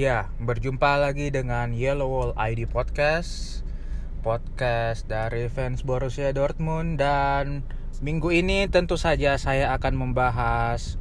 [0.00, 3.60] Ya, berjumpa lagi dengan Yellow Wall ID Podcast.
[4.24, 6.96] Podcast dari fans Borussia Dortmund.
[6.96, 7.68] Dan
[8.00, 10.96] minggu ini tentu saja saya akan membahas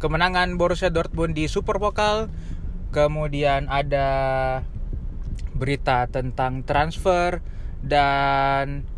[0.00, 2.32] Kemenangan Borussia Dortmund di Super Pokal.
[2.96, 4.08] Kemudian ada
[5.52, 7.44] berita tentang transfer.
[7.84, 8.88] Dan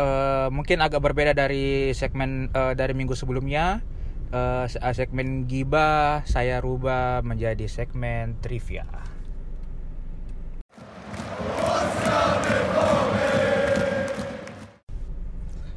[0.00, 3.84] uh, mungkin agak berbeda dari segmen uh, dari minggu sebelumnya
[4.32, 8.88] uh, segmen gibah saya rubah menjadi segmen trivia.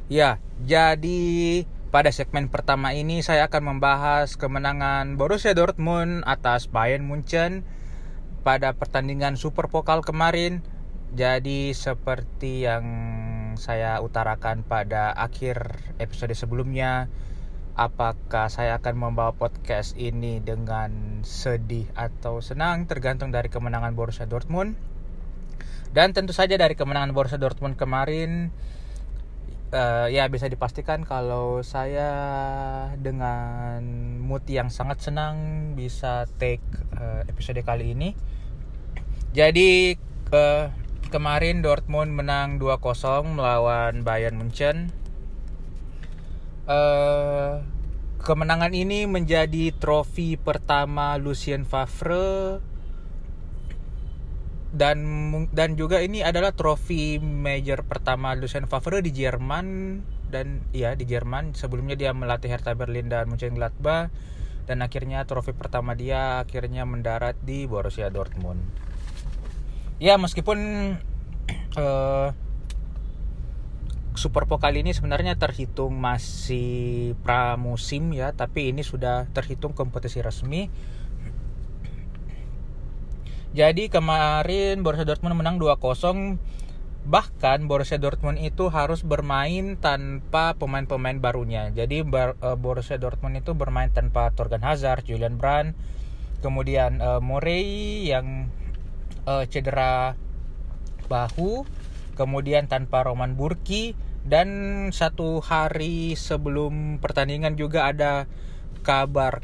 [0.06, 7.66] Ya, jadi pada segmen pertama ini saya akan membahas kemenangan Borussia Dortmund atas Bayern Munchen
[8.46, 10.62] pada pertandingan Super Pokal kemarin.
[11.10, 12.86] Jadi seperti yang
[13.58, 17.10] saya utarakan pada akhir episode sebelumnya,
[17.76, 24.80] apakah saya akan membawa podcast ini dengan sedih atau senang tergantung dari kemenangan Borussia Dortmund.
[25.92, 28.48] Dan tentu saja dari kemenangan Borussia Dortmund kemarin
[29.76, 32.10] uh, ya bisa dipastikan kalau saya
[32.96, 33.84] dengan
[34.24, 35.36] mood yang sangat senang
[35.76, 36.64] bisa take
[36.96, 38.16] uh, episode kali ini.
[39.36, 40.00] Jadi
[40.32, 40.72] uh,
[41.12, 45.05] kemarin Dortmund menang 2-0 melawan Bayern Munchen
[46.66, 47.62] Uh,
[48.18, 52.58] kemenangan ini menjadi trofi pertama Lucien Favre.
[54.76, 54.98] Dan
[55.54, 59.66] dan juga ini adalah trofi major pertama Lucien Favre di Jerman.
[60.26, 61.54] Dan ya di Jerman.
[61.54, 64.10] Sebelumnya dia melatih Hertha Berlin dan Mönchengladbach.
[64.66, 68.58] Dan akhirnya trofi pertama dia akhirnya mendarat di Borussia Dortmund.
[70.02, 70.58] Ya meskipun
[71.78, 72.34] uh,
[74.16, 80.72] Super Pokal ini sebenarnya terhitung masih pramusim ya, tapi ini sudah terhitung kompetisi resmi.
[83.56, 86.36] Jadi kemarin Borussia Dortmund menang 2-0
[87.06, 91.70] bahkan Borussia Dortmund itu harus bermain tanpa pemain-pemain barunya.
[91.70, 95.72] Jadi eh, Borussia Dortmund itu bermain tanpa Torgan Hazard, Julian Brand,
[96.42, 98.50] kemudian uh, Murray yang
[99.24, 100.18] uh, cedera
[101.06, 101.64] bahu,
[102.18, 103.94] kemudian tanpa Roman Burki
[104.26, 104.48] dan
[104.90, 108.26] satu hari sebelum pertandingan juga ada
[108.82, 109.38] kabar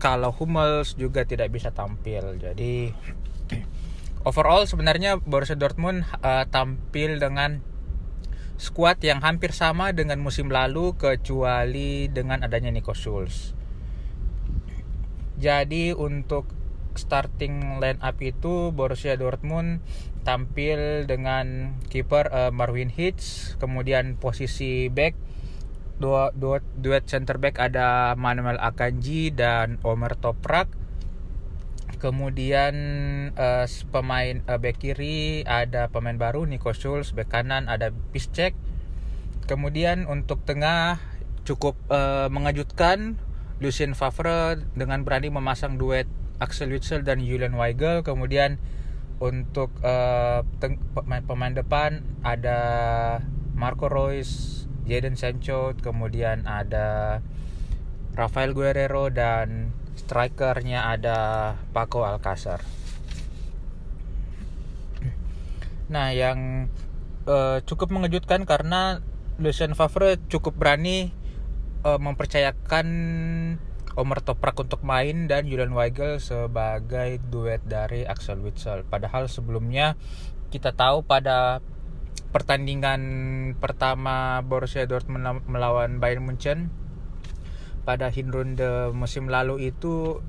[0.00, 2.40] kalau Hummels juga tidak bisa tampil.
[2.40, 2.96] Jadi
[4.24, 7.60] overall sebenarnya Borussia Dortmund uh, tampil dengan
[8.58, 13.54] skuad yang hampir sama dengan musim lalu kecuali dengan adanya Nico Schulz.
[15.38, 16.50] Jadi untuk
[16.98, 19.78] starting line up itu Borussia Dortmund
[20.26, 25.14] tampil dengan kiper uh, Marvin Hitz, kemudian posisi back
[25.96, 30.68] dua, dua duet center back ada Manuel Akanji dan Omer Toprak.
[31.98, 32.74] Kemudian
[33.34, 38.54] uh, pemain uh, back kiri ada pemain baru Nico Schulz, back kanan ada Piszczek.
[39.50, 41.02] Kemudian untuk tengah
[41.42, 43.18] cukup uh, mengejutkan
[43.58, 46.06] Lucien Favre dengan berani memasang duet
[46.38, 48.62] Axel Witsel dan Julian Weigel kemudian
[49.18, 50.46] untuk uh,
[50.94, 52.60] pemain pemain depan ada
[53.58, 57.18] Marco Reus, Jadon Sancho, kemudian ada
[58.14, 61.18] Rafael Guerrero dan strikernya ada
[61.74, 62.62] Paco Alcacer.
[65.90, 66.70] Nah, yang
[67.26, 69.02] uh, cukup mengejutkan karena
[69.42, 71.10] Lucien Favre cukup berani
[71.82, 72.86] uh, mempercayakan
[73.98, 78.86] Omer Toprak untuk main dan Julian Weigel sebagai duet dari Axel Witsel.
[78.86, 79.98] Padahal sebelumnya
[80.54, 81.58] kita tahu pada
[82.30, 83.02] pertandingan
[83.58, 86.70] pertama Borussia Dortmund melawan Bayern Munchen
[87.82, 90.22] pada Hinrunde musim lalu itu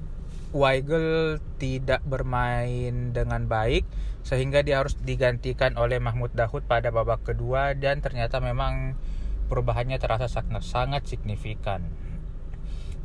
[0.49, 3.85] Weigel tidak bermain dengan baik
[4.25, 8.97] sehingga dia harus digantikan oleh Mahmud Dahoud pada babak kedua dan ternyata memang
[9.45, 10.25] perubahannya terasa
[10.65, 12.08] sangat signifikan.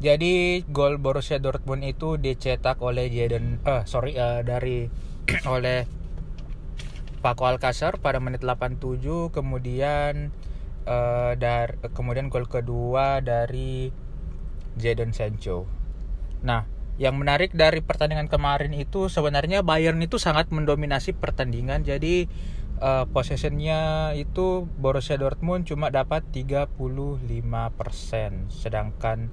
[0.02, 4.90] Jadi gol Borussia Dortmund itu dicetak oleh Jadon eh sorry uh, dari
[5.54, 5.86] oleh
[7.24, 10.28] Paco Alcacer pada menit 87 kemudian
[10.84, 13.88] uh, dar kemudian gol kedua dari
[14.76, 15.64] Jadon Sancho.
[16.44, 16.68] Nah,
[17.00, 21.82] yang menarik dari pertandingan kemarin itu sebenarnya Bayern itu sangat mendominasi pertandingan.
[21.82, 22.28] Jadi
[22.78, 26.76] uh, possessionnya itu Borussia Dortmund cuma dapat 35%,
[28.50, 29.32] sedangkan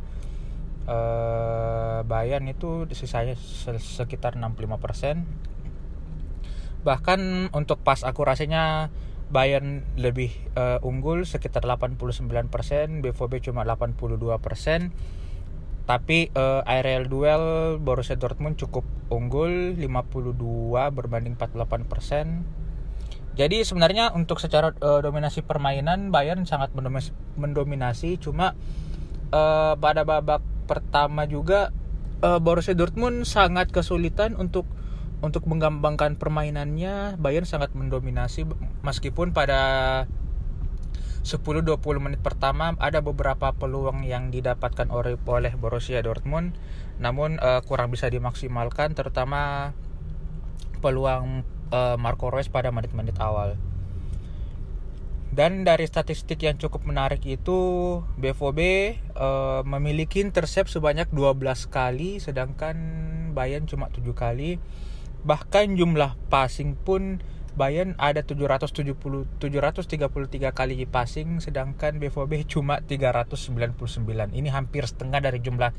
[0.91, 3.39] uh, Bayern itu sisanya
[3.79, 5.23] sekitar 65%
[6.83, 8.91] bahkan untuk pas akurasinya
[9.31, 12.19] Bayern lebih uh, unggul sekitar 89%
[12.99, 14.11] BVB cuma 82%
[15.91, 20.37] tapi uh, aerial duel Borussia Dortmund cukup unggul 52
[20.93, 23.35] berbanding 48%.
[23.35, 28.17] Jadi sebenarnya untuk secara uh, dominasi permainan Bayern sangat mendominasi, mendominasi.
[28.23, 28.55] Cuma
[29.35, 31.75] uh, pada babak pertama juga
[32.23, 34.63] uh, Borussia Dortmund sangat kesulitan untuk
[35.19, 37.19] untuk mengembangkan permainannya.
[37.19, 38.47] Bayern sangat mendominasi
[38.87, 40.07] meskipun pada
[41.21, 46.55] 10-20 menit pertama ada beberapa peluang yang didapatkan oleh, oleh Borussia Dortmund
[46.97, 49.73] namun uh, kurang bisa dimaksimalkan terutama
[50.81, 53.57] peluang uh, Marco Reus pada menit-menit awal.
[55.31, 57.59] Dan dari statistik yang cukup menarik itu
[58.19, 58.59] BVB
[59.15, 62.75] uh, memiliki intercept sebanyak 12 kali sedangkan
[63.31, 64.59] Bayern cuma 7 kali.
[65.23, 67.23] Bahkan jumlah passing pun
[67.55, 68.95] Bayern ada 770
[69.39, 74.35] 733 kali passing sedangkan BVB cuma 399.
[74.35, 75.71] Ini hampir setengah dari jumlah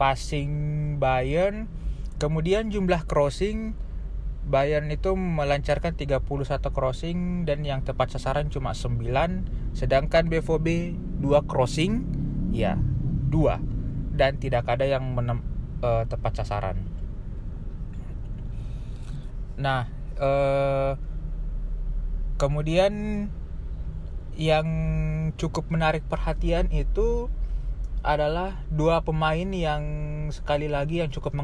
[0.00, 0.50] passing
[0.96, 1.68] Bayern.
[2.16, 3.76] Kemudian jumlah crossing
[4.46, 6.22] Bayern itu melancarkan 31
[6.70, 9.02] crossing dan yang tepat sasaran cuma 9
[9.74, 12.06] sedangkan BVB 2 crossing
[12.54, 15.42] ya 2 dan tidak ada yang menem,
[15.82, 16.78] uh, tepat sasaran.
[19.58, 19.90] Nah,
[20.22, 20.94] uh,
[22.38, 23.26] kemudian
[24.36, 24.68] yang
[25.40, 27.32] cukup menarik perhatian itu
[28.06, 29.82] adalah dua pemain yang
[30.30, 31.34] sekali lagi yang cukup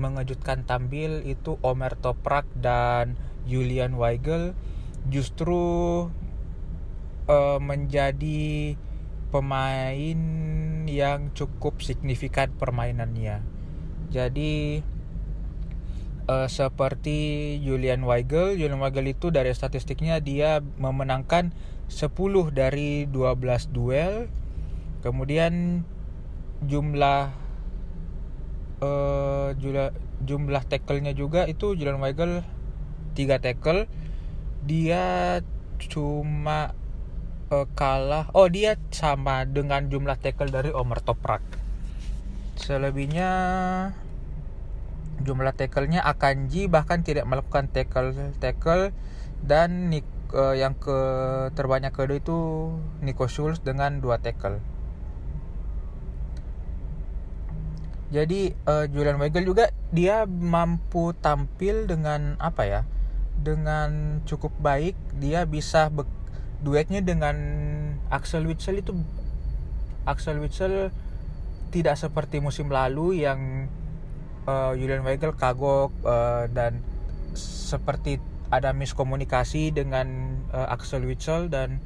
[0.00, 4.56] mengejutkan tampil itu Omer Toprak dan Julian Weigel
[5.12, 5.60] justru
[7.28, 8.80] uh, menjadi
[9.28, 10.20] pemain
[10.88, 13.44] yang cukup signifikan permainannya.
[14.08, 14.80] Jadi
[16.28, 18.56] uh, seperti Julian Weigel.
[18.56, 21.52] Julian Weigel itu dari statistiknya dia memenangkan
[21.90, 22.08] 10
[22.54, 24.30] dari 12 duel.
[25.04, 25.84] Kemudian
[26.64, 27.28] jumlah
[28.80, 29.92] uh, jumlah
[30.24, 32.40] jumlah tackle-nya juga itu Julian Weigel
[33.12, 33.84] 3 tackle.
[34.64, 35.04] Dia
[35.92, 36.72] cuma
[37.52, 38.32] uh, kalah.
[38.32, 41.44] Oh, dia sama dengan jumlah tackle dari Omer Toprak.
[42.56, 43.30] Selebihnya
[45.20, 48.90] jumlah tackle-nya Akanji bahkan tidak melakukan tackle tackle
[49.44, 50.98] dan Nik, uh, yang ke
[51.52, 52.38] terbanyak kedua itu
[53.04, 54.73] Nico Schulz dengan dua tackle.
[58.12, 62.82] Jadi uh, Julian Weigel juga dia mampu tampil dengan apa ya?
[63.40, 65.88] Dengan cukup baik, dia bisa
[66.64, 67.36] duetnya dengan
[68.08, 68.96] Axel Witsel itu
[70.04, 70.92] Axel Witsel
[71.72, 73.68] tidak seperti musim lalu yang
[74.46, 76.80] uh, Julian Weigel kagok uh, dan
[77.34, 78.22] seperti
[78.52, 81.82] ada miskomunikasi dengan uh, Axel Witsel dan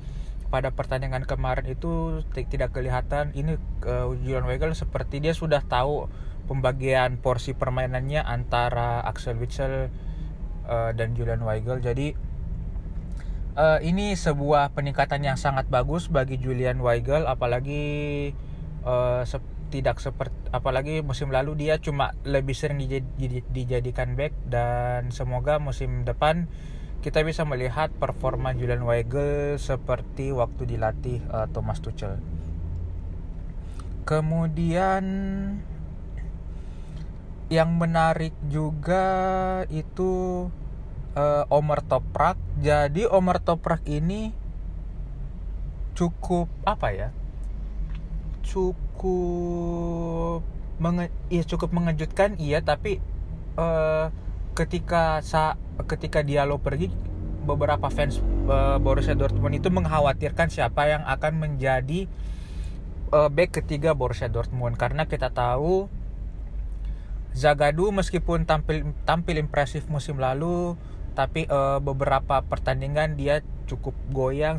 [0.49, 3.37] pada pertandingan kemarin itu tidak kelihatan.
[3.37, 6.09] Ini uh, Julian Weigel seperti dia sudah tahu
[6.49, 9.93] pembagian porsi permainannya antara Axel Witsel
[10.65, 12.17] uh, dan Julian Weigel jadi
[13.61, 18.33] uh, ini sebuah peningkatan yang sangat bagus bagi Julian Weigel apalagi
[18.89, 19.29] uh,
[19.69, 22.81] tidak seperti apalagi musim lalu dia cuma lebih sering
[23.53, 26.49] dijadikan back dan semoga musim depan
[26.99, 32.19] kita bisa melihat performa Julian Weigel seperti waktu dilatih uh, Thomas Tuchel.
[34.09, 35.05] Kemudian
[37.49, 39.07] yang menarik juga
[39.71, 40.47] itu
[41.17, 42.37] uh, Omar Toprak.
[42.61, 44.35] Jadi Omar Toprak ini
[45.95, 47.09] cukup apa ya?
[48.49, 50.41] cukup
[50.81, 52.97] menge ya cukup mengejutkan iya tapi
[53.61, 54.09] uh,
[54.57, 56.91] ketika sa ketika dia lo pergi
[57.47, 58.21] beberapa fans
[58.51, 62.11] uh, Borussia Dortmund itu mengkhawatirkan siapa yang akan menjadi
[63.15, 64.77] uh, back ketiga Borussia Dortmund.
[64.77, 65.89] Karena kita tahu
[67.33, 70.75] Zagadu meskipun tampil tampil impresif musim lalu
[71.13, 74.57] tapi uh, beberapa pertandingan dia cukup goyang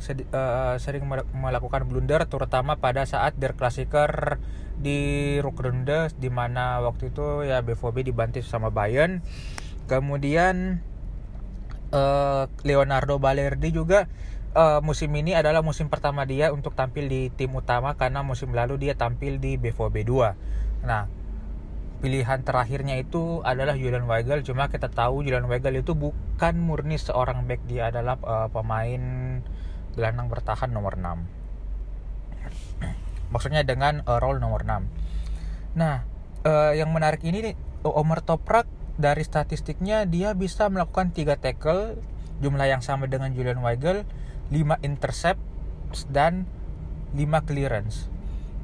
[0.78, 4.38] sering melakukan blunder terutama pada saat der Klassiker
[4.80, 9.20] di Rukrunde di mana waktu itu ya BVB dibanting sama Bayern.
[9.90, 10.86] Kemudian
[11.92, 14.10] uh, Leonardo Balerdi juga
[14.58, 18.78] uh, musim ini adalah musim pertama dia untuk tampil di tim utama karena musim lalu
[18.78, 21.12] dia tampil di BVB 2 nah
[22.00, 24.40] pilihan terakhirnya itu adalah Julian Weigel.
[24.48, 27.68] Cuma kita tahu Julian Weigel itu bukan murni seorang back.
[27.68, 29.04] Dia adalah uh, pemain
[30.00, 31.28] gelandang bertahan nomor 6
[33.36, 36.08] maksudnya dengan uh, role nomor 6 nah
[36.48, 37.52] uh, yang menarik ini
[37.84, 38.68] Omar Toprak
[39.00, 41.96] dari statistiknya dia bisa melakukan 3 tackle
[42.44, 44.04] jumlah yang sama dengan Julian Weigel
[44.52, 45.40] 5 intercept
[46.12, 46.44] dan
[47.16, 48.12] 5 clearance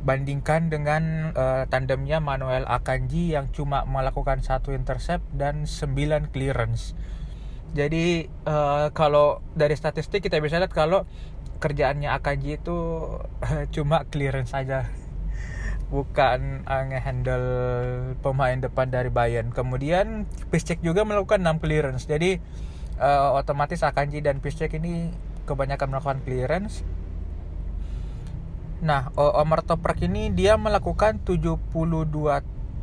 [0.05, 6.93] bandingkan dengan uh, tandemnya Manuel Akanji yang cuma melakukan satu intercept dan 9 clearance.
[7.73, 11.09] Jadi uh, kalau dari statistik kita bisa lihat kalau
[11.57, 12.77] kerjaannya Akanji itu
[13.17, 14.85] uh, cuma clearance saja.
[15.95, 17.47] Bukan uh, ngehandle
[18.19, 19.55] pemain depan dari Bayern.
[19.55, 22.03] Kemudian Piszczek juga melakukan 6 clearance.
[22.03, 22.43] Jadi
[22.99, 25.15] uh, otomatis Akanji dan Piszczek ini
[25.47, 26.83] kebanyakan melakukan clearance
[28.83, 31.73] Nah, Omar Toprak ini dia melakukan 72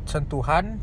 [0.09, 0.81] sentuhan.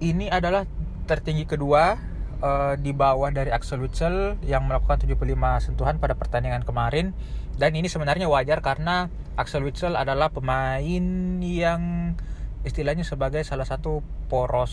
[0.00, 0.64] Ini adalah
[1.04, 1.94] tertinggi kedua
[2.40, 5.20] uh, di bawah dari Axel Witsel yang melakukan 75
[5.60, 7.12] sentuhan pada pertandingan kemarin.
[7.54, 11.04] Dan ini sebenarnya wajar karena Axel Witsel adalah pemain
[11.42, 12.14] yang
[12.62, 13.98] istilahnya sebagai salah satu
[14.30, 14.72] poros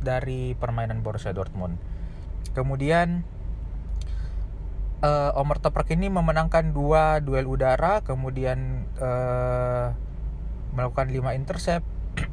[0.00, 1.76] dari permainan Borussia Dortmund.
[2.56, 3.28] Kemudian
[5.04, 9.92] uh, Omar Toprak ini memenangkan dua duel udara, kemudian uh,
[10.72, 11.84] melakukan lima intercept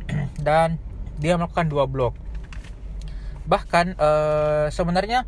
[0.48, 0.80] dan
[1.20, 2.16] dia melakukan dua blok.
[3.44, 5.28] Bahkan uh, sebenarnya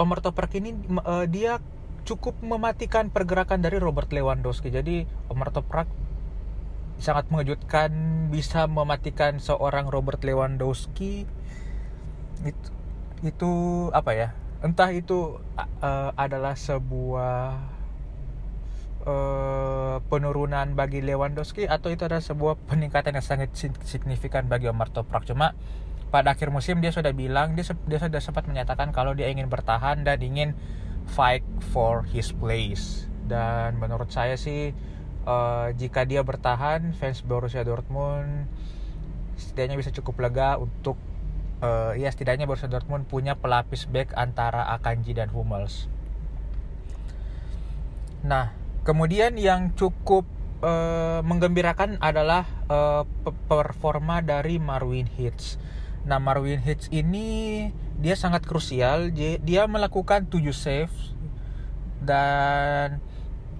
[0.00, 0.72] Omar Toprak ini
[1.04, 1.60] uh, dia
[2.06, 4.70] cukup mematikan pergerakan dari Robert Lewandowski.
[4.70, 5.90] Jadi Omar Toprak
[6.96, 7.92] sangat mengejutkan
[8.32, 11.26] bisa mematikan seorang Robert Lewandowski.
[12.46, 12.68] Itu
[13.26, 13.52] itu
[13.90, 14.28] apa ya?
[14.62, 17.58] Entah itu uh, adalah sebuah
[19.04, 23.52] uh, penurunan bagi Lewandowski atau itu adalah sebuah peningkatan yang sangat
[23.84, 25.26] signifikan bagi Omar Toprak.
[25.26, 25.52] Cuma
[26.08, 30.06] pada akhir musim dia sudah bilang dia dia sudah sempat menyatakan kalau dia ingin bertahan
[30.06, 30.54] dan ingin
[31.06, 34.70] fight for his place dan menurut saya sih
[35.26, 38.46] uh, jika dia bertahan fans Borussia Dortmund
[39.36, 40.96] setidaknya bisa cukup lega untuk
[41.60, 45.88] uh, ya setidaknya Borussia Dortmund punya pelapis back antara Akanji dan Hummels.
[48.26, 48.50] Nah,
[48.82, 50.26] kemudian yang cukup
[50.64, 53.04] uh, menggembirakan adalah uh,
[53.46, 55.60] performa dari Marwin Hitz.
[56.06, 59.10] Nah, Marwin Hitz ini dia sangat krusial.
[59.16, 60.94] Dia melakukan 7 save
[61.98, 63.02] dan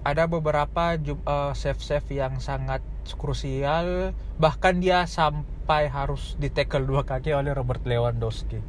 [0.07, 0.95] ada beberapa
[1.27, 2.79] uh, save-save yang sangat
[3.19, 4.15] krusial.
[4.39, 8.63] Bahkan dia sampai harus di tackle dua kaki oleh Robert Lewandowski.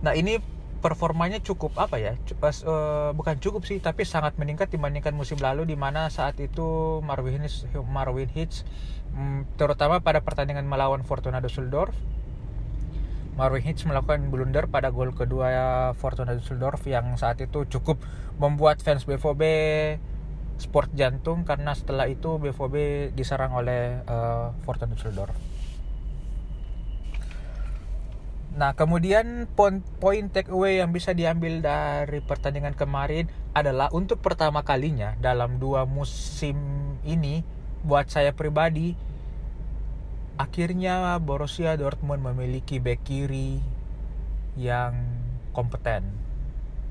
[0.00, 0.40] Nah ini
[0.80, 2.16] performanya cukup apa ya?
[2.64, 8.32] Uh, bukan cukup sih tapi sangat meningkat dibandingkan musim lalu di mana saat itu Marwin
[8.32, 8.64] Hitz
[9.12, 11.92] um, terutama pada pertandingan melawan Fortuna Düsseldorf
[13.36, 18.00] Marwin Hitz melakukan blunder pada gol kedua Fortuna Düsseldorf yang saat itu cukup
[18.40, 19.42] membuat fans BVB
[20.56, 25.36] sport jantung karena setelah itu BVB diserang oleh uh, Fortuna Düsseldorf.
[28.56, 34.64] Nah, kemudian poin, poin take away yang bisa diambil dari pertandingan kemarin adalah untuk pertama
[34.64, 36.56] kalinya dalam dua musim
[37.04, 37.44] ini
[37.84, 38.96] buat saya pribadi
[40.36, 43.60] akhirnya Borussia Dortmund memiliki back kiri
[44.56, 44.96] yang
[45.52, 46.04] kompeten.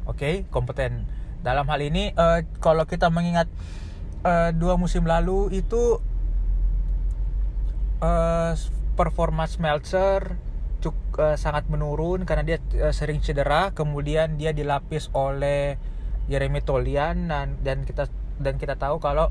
[0.05, 0.35] Oke, okay?
[0.53, 1.05] kompeten.
[1.41, 3.49] Dalam hal ini uh, kalau kita mengingat
[4.25, 6.01] uh, dua musim lalu itu
[8.01, 8.53] uh,
[8.97, 10.37] performa Smeltzer
[10.81, 15.77] cuk, uh, sangat menurun karena dia uh, sering cedera, kemudian dia dilapis oleh
[16.25, 18.09] Jeremy Tolian dan dan kita
[18.41, 19.29] dan kita tahu kalau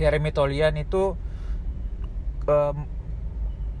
[0.00, 1.16] Jeremy Tolian itu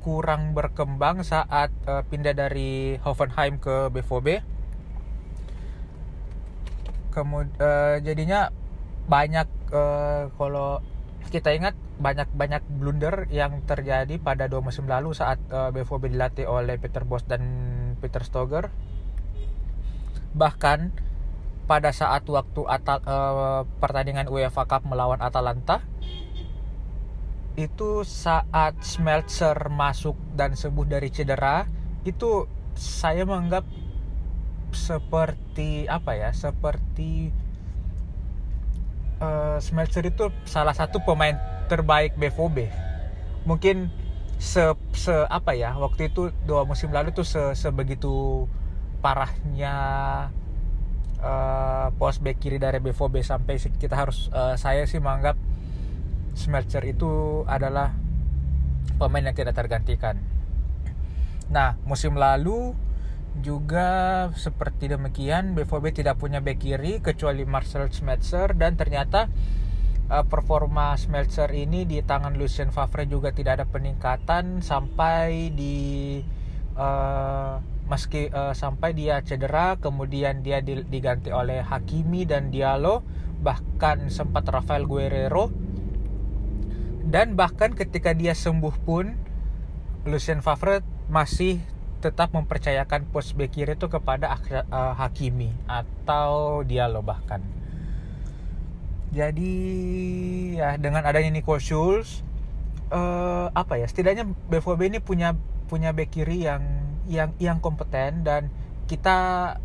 [0.08, 4.40] kurang berkembang saat uh, pindah dari Hoffenheim ke BVB.
[7.12, 8.48] Kemudian uh, jadinya
[9.04, 10.80] banyak uh, kalau
[11.28, 16.48] kita ingat banyak banyak blunder yang terjadi pada dua musim lalu saat uh, BVB dilatih
[16.48, 17.44] oleh Peter Bos dan
[18.00, 18.72] Peter Stoger.
[20.32, 21.04] Bahkan
[21.68, 25.84] pada saat waktu Atal, uh, pertandingan UEFA Cup melawan Atalanta
[27.58, 31.66] itu saat Smeltzer masuk dan sembuh dari cedera
[32.06, 32.46] itu
[32.78, 33.66] saya menganggap
[34.70, 37.34] seperti apa ya seperti
[39.18, 41.34] uh, Smeltzer itu salah satu pemain
[41.66, 42.70] terbaik BVB
[43.42, 43.90] mungkin
[44.38, 44.62] se,
[44.94, 48.46] se apa ya waktu itu dua musim lalu tuh se, sebegitu
[49.02, 49.74] parahnya
[51.18, 55.34] uh, pos back kiri dari BVB sampai kita harus uh, saya sih menganggap
[56.34, 57.94] Smeltzer itu adalah
[58.98, 60.18] pemain yang tidak tergantikan.
[61.48, 62.76] Nah, musim lalu
[63.38, 69.30] juga seperti demikian BVB tidak punya back kiri kecuali Marcel Smeltzer dan ternyata
[70.10, 76.18] uh, performa Smeltzer ini di tangan Lucien Favre juga tidak ada peningkatan sampai di
[76.74, 83.00] uh, meski uh, sampai dia cedera kemudian dia diganti oleh Hakimi dan Diallo
[83.38, 85.48] bahkan sempat Rafael Guerrero
[87.08, 89.16] dan bahkan ketika dia sembuh pun
[90.04, 91.56] Lucien Favre masih
[92.04, 94.30] tetap mempercayakan pos bek kiri itu kepada
[94.70, 97.42] uh, Hakimi atau Diallo bahkan.
[99.08, 99.52] Jadi
[100.60, 102.20] ya dengan adanya Nico Schulz
[102.92, 105.32] uh, apa ya setidaknya BVB ini punya
[105.66, 106.62] punya bek kiri yang
[107.08, 108.52] yang yang kompeten dan
[108.84, 109.16] kita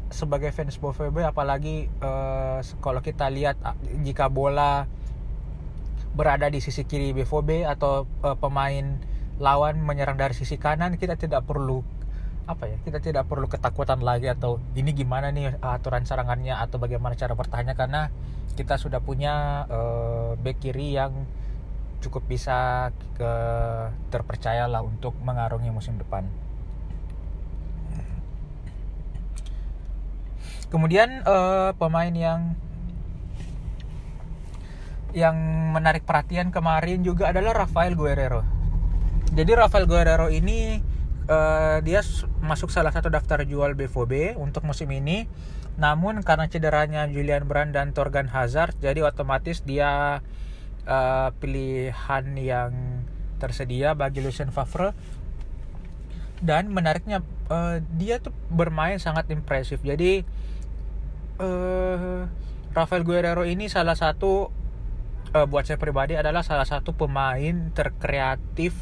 [0.09, 3.59] sebagai fans BVB apalagi uh, kalau kita lihat
[4.01, 4.87] jika bola
[6.13, 9.01] berada di sisi kiri BVB atau uh, pemain
[9.41, 11.81] lawan menyerang dari sisi kanan kita tidak perlu
[12.43, 17.15] apa ya kita tidak perlu ketakutan lagi atau ini gimana nih aturan serangannya atau bagaimana
[17.15, 18.11] cara bertahannya karena
[18.53, 21.25] kita sudah punya uh, back kiri yang
[22.03, 23.33] cukup bisa ke
[24.11, 26.27] terpercaya lah untuk mengarungi musim depan.
[30.67, 32.59] Kemudian uh, pemain yang
[35.13, 35.37] yang
[35.73, 38.41] menarik perhatian kemarin juga adalah Rafael Guerrero.
[39.33, 40.81] Jadi Rafael Guerrero ini
[41.29, 42.01] uh, dia
[42.41, 45.29] masuk salah satu daftar jual BVB untuk musim ini.
[45.77, 50.21] Namun karena cederanya Julian Brand dan Torgan Hazard, jadi otomatis dia
[50.85, 53.01] uh, pilihan yang
[53.41, 54.93] tersedia bagi Lucien Favre.
[56.43, 59.81] Dan menariknya uh, dia tuh bermain sangat impresif.
[59.81, 60.21] Jadi
[61.41, 62.27] uh,
[62.73, 64.62] Rafael Guerrero ini salah satu
[65.33, 68.77] uh, buat saya pribadi adalah salah satu pemain terkreatif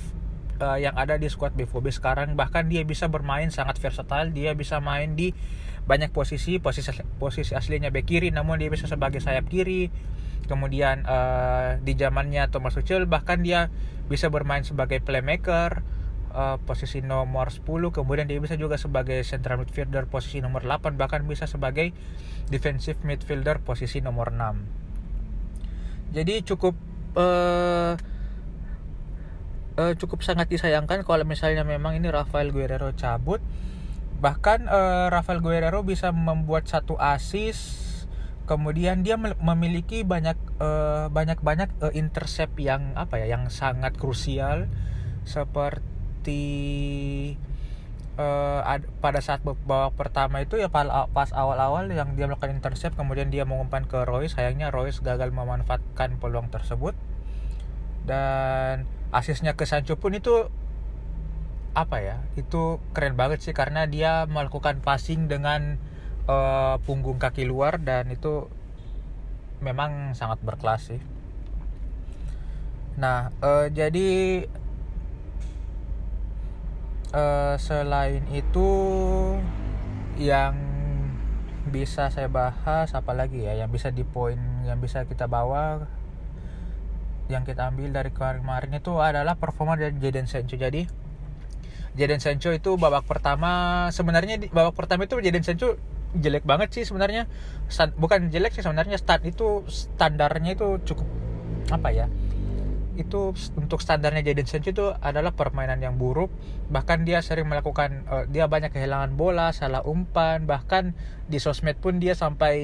[0.60, 2.36] uh, yang ada di squad BVB sekarang.
[2.36, 5.32] Bahkan dia bisa bermain sangat versatile dia bisa main di
[5.82, 9.90] banyak posisi posisi posisi aslinya bek kiri namun dia bisa sebagai sayap kiri.
[10.46, 13.72] Kemudian uh, di zamannya Thomas Tuchel bahkan dia
[14.12, 15.80] bisa bermain sebagai playmaker
[16.36, 17.64] uh, posisi nomor 10
[17.96, 21.96] kemudian dia bisa juga sebagai central midfielder posisi nomor 8 bahkan bisa sebagai
[22.52, 24.91] defensive midfielder posisi nomor 6
[26.12, 26.76] jadi cukup
[27.16, 27.96] uh,
[29.80, 33.40] uh, cukup sangat disayangkan kalau misalnya memang ini Rafael Guerrero cabut.
[34.22, 37.90] Bahkan uh, Rafael Guerrero bisa membuat satu asis
[38.46, 44.68] kemudian dia memiliki banyak uh, banyak banyak uh, intercept yang apa ya yang sangat krusial.
[45.24, 46.44] Seperti
[48.22, 53.34] uh, ad, pada saat babak pertama itu ya pas awal-awal yang dia melakukan intercept kemudian
[53.34, 56.94] dia mengumpan ke Royce sayangnya Royce gagal memanfaatkan peluang tersebut.
[58.06, 60.50] Dan asisnya ke Sancho pun itu
[61.72, 65.80] apa ya itu keren banget sih karena dia melakukan passing dengan
[66.28, 68.52] uh, punggung kaki luar dan itu
[69.64, 71.02] memang sangat berkelas sih.
[73.00, 74.44] Nah uh, jadi
[77.16, 78.70] uh, selain itu
[80.20, 80.56] yang
[81.72, 85.86] bisa saya bahas apalagi ya yang bisa di poin yang bisa kita bawa
[87.30, 90.60] yang kita ambil dari kemarin itu adalah performa dari Jadon Sancho.
[90.60, 90.84] Jadi
[91.96, 95.80] Jadon Sancho itu babak pertama sebenarnya di babak pertama itu Jadon Sancho
[96.12, 97.32] jelek banget sih sebenarnya.
[97.96, 101.08] Bukan jelek sih sebenarnya start itu standarnya itu cukup
[101.72, 102.12] apa ya
[103.00, 106.28] itu untuk standarnya Jadon Sancho itu adalah permainan yang buruk
[106.68, 110.92] bahkan dia sering melakukan uh, dia banyak kehilangan bola salah umpan bahkan
[111.32, 112.56] di sosmed pun dia sampai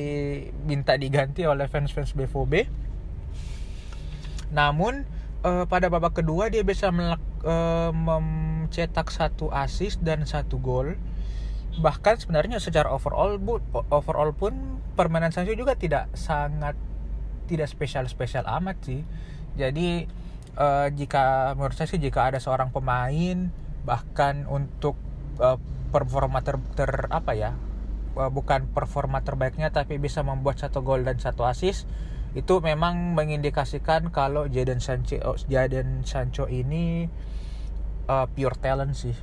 [0.67, 2.67] minta diganti oleh fans-fans BVB
[4.51, 5.03] namun
[5.43, 10.95] uh, pada babak kedua dia bisa melak, uh, mencetak satu assist dan satu gol.
[11.77, 13.61] Bahkan sebenarnya secara overall bu,
[13.93, 16.73] overall pun permainan Sancho juga tidak sangat
[17.45, 19.01] tidak spesial-spesial amat sih.
[19.57, 20.05] Jadi
[20.57, 23.49] uh, jika menurut saya sih jika ada seorang pemain
[23.83, 24.95] bahkan untuk
[25.41, 25.57] uh,
[25.89, 27.55] performa ter, ter apa ya
[28.19, 31.87] uh, bukan performa terbaiknya tapi bisa membuat satu gol dan satu assist
[32.35, 35.17] itu memang mengindikasikan kalau Jadon Sancho
[35.47, 37.07] Jadon Sancho ini
[38.05, 39.15] uh, pure talent sih.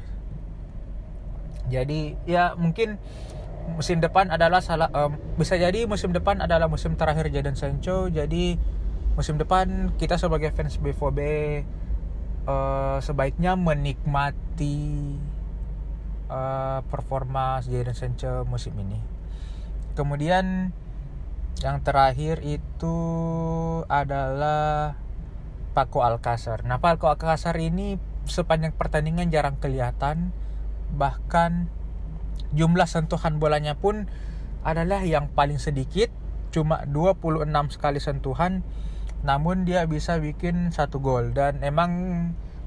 [1.70, 2.98] Jadi ya mungkin
[3.78, 8.10] musim depan adalah salah um, bisa jadi musim depan adalah musim terakhir Jadon Sancho.
[8.10, 8.58] Jadi
[9.14, 11.18] musim depan kita sebagai fans BVB
[12.50, 15.16] uh, sebaiknya menikmati
[16.29, 18.98] uh, performa Jadon Sancho musim ini.
[19.94, 20.74] Kemudian
[21.62, 22.96] yang terakhir itu
[23.87, 24.98] adalah
[25.74, 26.66] Paco Alcacer.
[26.66, 30.35] Nah, Paco Alcacer ini sepanjang pertandingan jarang kelihatan.
[30.94, 31.70] Bahkan
[32.55, 34.07] jumlah sentuhan bolanya pun
[34.62, 36.11] adalah yang paling sedikit,
[36.55, 38.66] cuma 26 sekali sentuhan.
[39.24, 41.90] Namun dia bisa bikin satu gol dan emang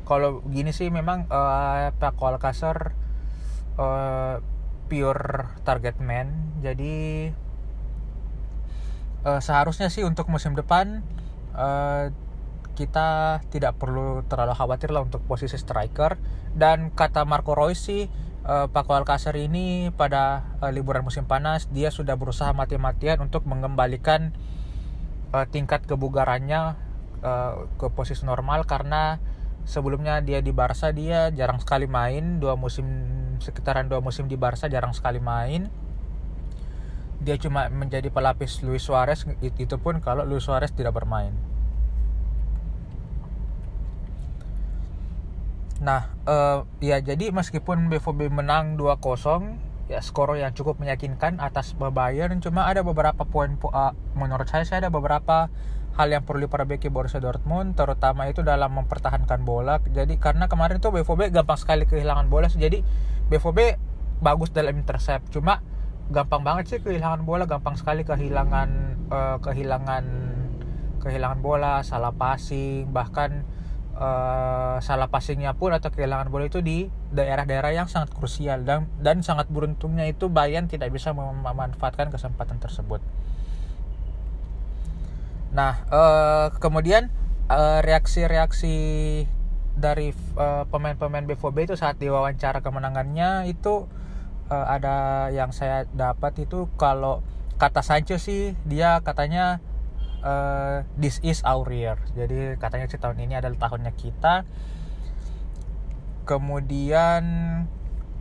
[0.09, 2.97] kalau gini sih memang uh, Paco Alcacer
[3.77, 4.41] uh,
[4.89, 6.57] pure target man.
[6.65, 7.29] Jadi
[9.27, 11.05] uh, seharusnya sih untuk musim depan
[11.53, 12.09] uh,
[12.77, 16.21] kita tidak perlu terlalu khawatir lah untuk posisi striker
[16.53, 18.05] dan kata Marco Reus sih
[18.45, 24.37] uh, Paco Alcacer ini pada uh, liburan musim panas dia sudah berusaha mati-matian untuk mengembalikan
[25.33, 26.75] uh, tingkat kebugarannya
[27.23, 29.19] uh, ke posisi normal karena
[29.67, 32.39] sebelumnya dia di Barca dia jarang sekali main.
[32.39, 32.85] Dua musim
[33.43, 35.67] sekitaran dua musim di Barca jarang sekali main.
[37.17, 41.33] Dia cuma menjadi pelapis Luis Suarez itu pun kalau Luis Suarez tidak bermain.
[45.77, 52.43] Nah, uh, ya jadi meskipun BVB menang 2-0, ya skor yang cukup meyakinkan atas Bayern,
[52.43, 55.47] cuma ada beberapa poin uh, menurut saya saya ada beberapa
[55.97, 59.81] hal yang perlu diperbaiki Borussia Dortmund, terutama itu dalam mempertahankan bola.
[59.81, 62.85] Jadi karena kemarin itu BVB gampang sekali kehilangan bola, jadi
[63.31, 63.59] BVB
[64.21, 65.63] bagus dalam intercept, cuma
[66.13, 68.69] gampang banget sih kehilangan bola, gampang sekali kehilangan
[69.09, 70.05] uh, kehilangan
[71.01, 73.47] kehilangan bola, salah passing, bahkan
[73.97, 79.25] uh, salah passingnya pun atau kehilangan bola itu di daerah-daerah yang sangat krusial dan dan
[79.25, 83.01] sangat beruntungnya itu Bayern tidak bisa memanfaatkan kesempatan tersebut.
[85.51, 87.09] Nah, uh, kemudian
[87.49, 88.75] uh, reaksi-reaksi
[89.77, 90.09] dari
[90.73, 93.85] pemain-pemain uh, BVB itu saat diwawancara kemenangannya itu
[94.49, 97.21] uh, ada yang saya dapat itu kalau
[97.61, 99.61] kata Sancho sih dia katanya
[100.23, 101.97] uh, this is our year.
[102.13, 104.45] Jadi katanya sih tahun ini adalah tahunnya kita.
[106.27, 107.23] Kemudian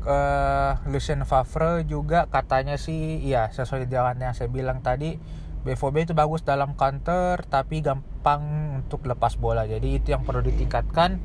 [0.07, 5.19] uh, Lucien Favre juga katanya sih ya sesuai dengan yang saya bilang tadi
[5.67, 8.43] BVB itu bagus dalam counter tapi gampang
[8.83, 9.67] untuk lepas bola.
[9.67, 11.19] Jadi itu yang perlu ditingkatkan.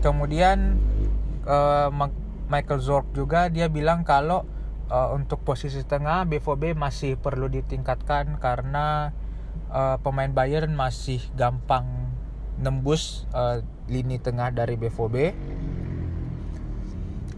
[0.00, 0.80] Kemudian
[1.44, 1.92] uh,
[2.48, 4.48] Michael Zorc juga dia bilang kalau
[4.88, 9.12] uh, untuk posisi tengah BVB masih perlu ditingkatkan karena
[9.72, 11.86] uh, pemain Bayern masih gampang
[12.58, 15.16] nembus uh, lini tengah dari BVB.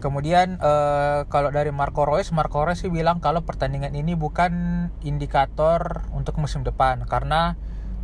[0.01, 6.09] Kemudian uh, kalau dari Marco Reus, Marco Reus sih bilang kalau pertandingan ini bukan indikator
[6.09, 7.53] untuk musim depan karena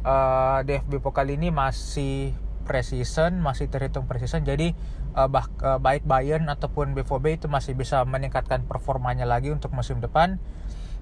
[0.06, 2.38] uh, DFB Pokal ini masih
[2.70, 4.46] preseason, masih terhitung preseason.
[4.46, 4.78] Jadi
[5.18, 9.98] uh, bah, uh, baik Bayern ataupun BVB itu masih bisa meningkatkan performanya lagi untuk musim
[9.98, 10.38] depan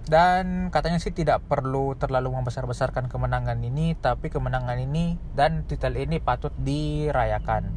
[0.06, 6.22] dan katanya sih tidak perlu terlalu membesar-besarkan kemenangan ini tapi kemenangan ini dan titel ini
[6.22, 7.74] patut dirayakan.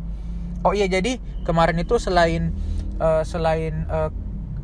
[0.67, 1.17] Oh iya jadi
[1.49, 2.53] kemarin itu selain
[3.01, 4.13] uh, selain uh,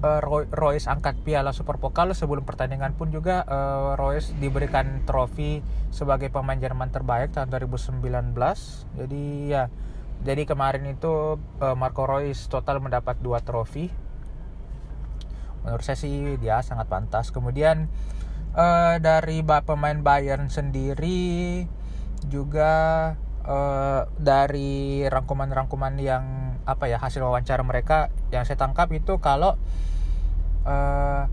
[0.05, 0.21] uh,
[0.53, 6.61] Royce angkat piala Super Pokal sebelum pertandingan pun juga uh, Royce diberikan trofi sebagai pemain
[6.61, 8.37] Jerman terbaik tahun 2019
[9.01, 9.65] jadi ya
[10.25, 13.89] jadi kemarin itu uh, Marco Royce total mendapat dua trofi
[15.65, 17.33] menurut saya sih dia sangat pantas.
[17.33, 17.89] Kemudian
[18.55, 21.65] uh, dari pemain Bayern sendiri
[22.29, 22.73] juga
[23.45, 26.25] uh, dari rangkuman-rangkuman yang
[26.65, 29.61] apa ya hasil wawancara mereka yang saya tangkap itu kalau
[30.65, 31.29] uh,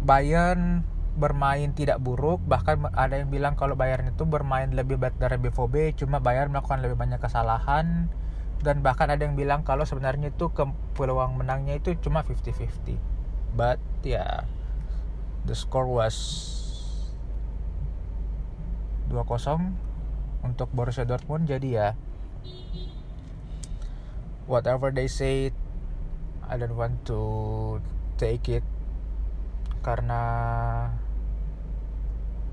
[0.00, 0.84] Bayern
[1.20, 6.00] bermain tidak buruk bahkan ada yang bilang kalau Bayern itu bermain lebih baik dari BVB
[6.00, 8.08] cuma Bayern melakukan lebih banyak kesalahan.
[8.60, 13.19] Dan bahkan ada yang bilang kalau sebenarnya itu ke peluang menangnya itu cuma 50-50
[13.54, 14.46] but yeah
[15.44, 16.16] the score was
[19.10, 19.26] 2-0
[20.46, 21.50] untuk Borussia Dortmund.
[21.50, 21.98] Jadi ya
[24.46, 25.50] whatever they say
[26.46, 27.20] I don't want to
[28.18, 28.64] take it.
[29.82, 30.20] Karena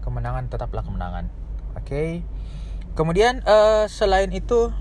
[0.02, 1.30] kemenangan tetaplah kemenangan.
[1.78, 1.86] Oke?
[1.86, 2.12] Okay?
[2.98, 4.74] kemudian uh, selain itu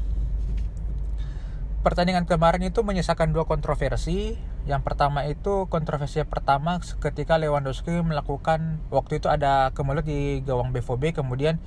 [1.84, 9.22] pertandingan kemarin itu menyisakan dua kontroversi yang pertama itu kontroversi pertama ketika Lewandowski melakukan waktu
[9.22, 11.62] itu ada kemelut di gawang BVB kemudian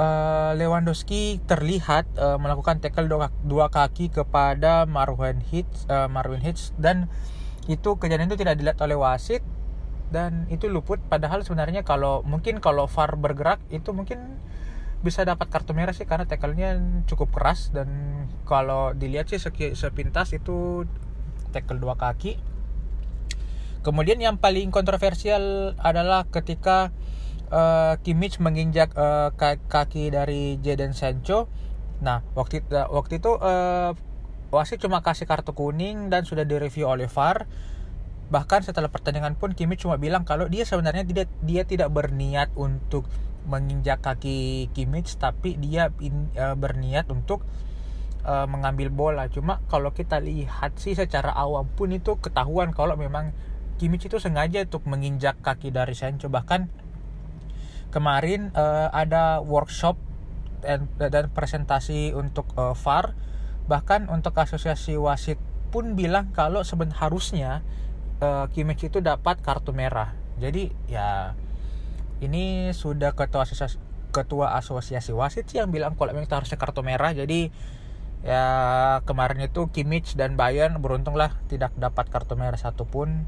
[0.00, 6.72] uh, Lewandowski terlihat uh, melakukan tackle dua, dua kaki kepada Marwin Hitz uh, Marwin Hitz
[6.80, 7.12] dan
[7.70, 9.44] itu kejadian itu tidak dilihat oleh wasit
[10.12, 11.00] dan itu luput.
[11.08, 14.42] Padahal sebenarnya kalau mungkin kalau VAR bergerak itu mungkin
[15.02, 16.78] bisa dapat kartu merah sih karena tackle-nya
[17.10, 17.90] cukup keras dan
[18.46, 19.42] kalau dilihat sih
[19.74, 20.86] sepintas itu
[21.52, 22.40] tackle dua kaki.
[23.82, 26.94] Kemudian yang paling kontroversial adalah ketika
[27.52, 29.34] uh, Kimmich menginjak uh,
[29.68, 31.50] kaki dari Jadon Sancho.
[32.00, 33.92] Nah, waktu uh, waktu itu uh,
[34.54, 37.44] wasit cuma kasih kartu kuning dan sudah direview oleh VAR.
[38.32, 43.04] Bahkan setelah pertandingan pun Kimmich cuma bilang kalau dia sebenarnya tidak dia tidak berniat untuk
[43.50, 47.42] menginjak kaki Kimmich tapi dia in, uh, berniat untuk
[48.26, 49.28] uh, mengambil bola.
[49.28, 53.34] Cuma kalau kita lihat sih secara awam pun itu ketahuan kalau memang
[53.80, 56.30] Kimmich itu sengaja untuk menginjak kaki dari Sancho.
[56.30, 56.70] Bahkan
[57.92, 60.00] kemarin uh, ada workshop
[60.64, 63.14] and, dan presentasi untuk uh, VAR
[63.66, 65.38] bahkan untuk asosiasi wasit
[65.70, 67.50] pun bilang kalau sebenarnya harusnya
[68.18, 71.38] uh, Kimmich itu dapat kartu merah jadi ya
[72.22, 73.78] ini sudah ketua asosiasi
[74.12, 77.48] ketua asosiasi wasit sih yang bilang kalau memang harusnya kartu merah jadi
[78.22, 78.44] ya
[79.02, 83.26] kemarin itu Kimmich dan Bayern beruntunglah tidak dapat kartu merah satupun.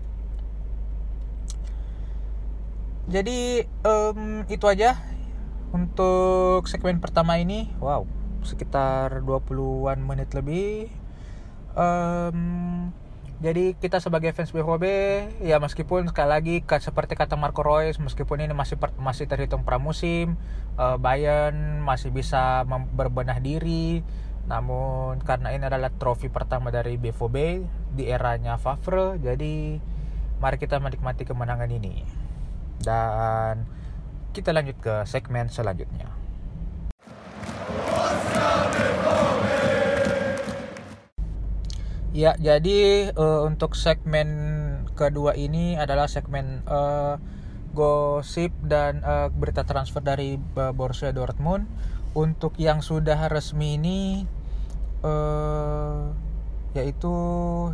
[3.11, 4.97] Jadi um, itu aja
[5.75, 7.69] untuk segmen pertama ini.
[7.83, 10.93] Wow sekitar 20-an menit lebih.
[11.75, 12.93] Um,
[13.43, 14.85] jadi kita sebagai fans BVB
[15.43, 20.39] ya meskipun sekali lagi seperti kata Marco Reus meskipun ini masih masih terhitung pramusim
[20.79, 22.63] uh, Bayern masih bisa
[22.95, 24.07] berbenah diri
[24.45, 27.37] namun karena ini adalah trofi pertama dari BVB
[27.97, 29.81] di eranya Favre jadi
[30.39, 32.05] mari kita menikmati kemenangan ini
[32.85, 33.65] dan
[34.35, 36.11] kita lanjut ke segmen selanjutnya.
[42.15, 44.29] Ya, jadi uh, untuk segmen
[44.95, 47.19] kedua ini adalah segmen uh,
[47.75, 51.67] gosip dan uh, berita transfer dari uh, Borussia Dortmund.
[52.14, 54.00] Untuk yang sudah resmi ini
[55.03, 56.14] uh,
[56.74, 57.14] yaitu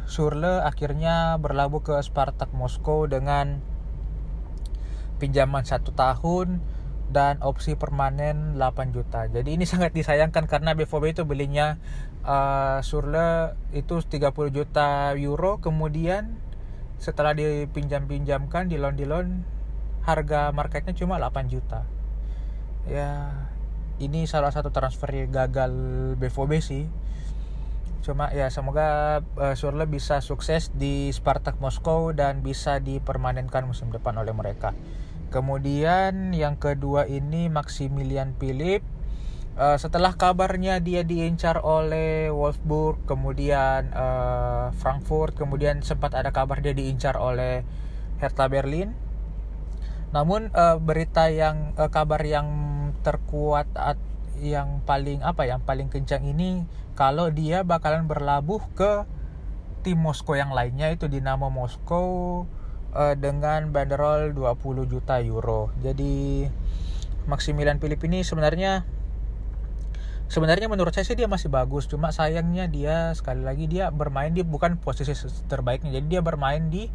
[0.05, 3.61] Surle akhirnya berlabuh ke Spartak Moskow dengan
[5.21, 6.61] pinjaman satu tahun
[7.11, 9.27] dan opsi permanen 8 juta.
[9.27, 11.77] Jadi ini sangat disayangkan karena BVB itu belinya
[12.25, 16.39] uh, Surle itu 30 juta euro kemudian
[17.01, 19.43] setelah dipinjam-pinjamkan di loan di loan
[20.05, 21.85] harga marketnya cuma 8 juta.
[22.89, 23.33] Ya
[24.01, 25.73] ini salah satu transfer gagal
[26.17, 26.85] BVB sih.
[28.01, 34.17] Cuma ya semoga uh, Surle bisa sukses di Spartak Moskow dan bisa dipermanenkan musim depan
[34.17, 34.73] oleh mereka.
[35.29, 38.83] Kemudian yang kedua ini Maximilian Philip.
[39.61, 46.73] Uh, setelah kabarnya dia diincar oleh Wolfsburg, kemudian uh, Frankfurt, kemudian sempat ada kabar dia
[46.73, 47.69] diincar oleh
[48.17, 48.97] Hertha Berlin.
[50.17, 52.49] Namun uh, berita yang uh, kabar yang
[53.01, 53.67] terkuat
[54.41, 56.65] yang paling apa yang paling kencang ini
[56.97, 59.05] kalau dia bakalan berlabuh ke
[59.81, 62.45] tim Moskow yang lainnya itu Dinamo Moskow
[62.93, 65.73] uh, dengan banderol 20 juta euro.
[65.81, 66.49] Jadi
[67.25, 68.85] Maximilian Philip ini sebenarnya
[70.29, 74.45] sebenarnya menurut saya sih dia masih bagus, cuma sayangnya dia sekali lagi dia bermain di
[74.45, 75.17] bukan posisi
[75.49, 75.97] terbaiknya.
[75.97, 76.93] Jadi dia bermain di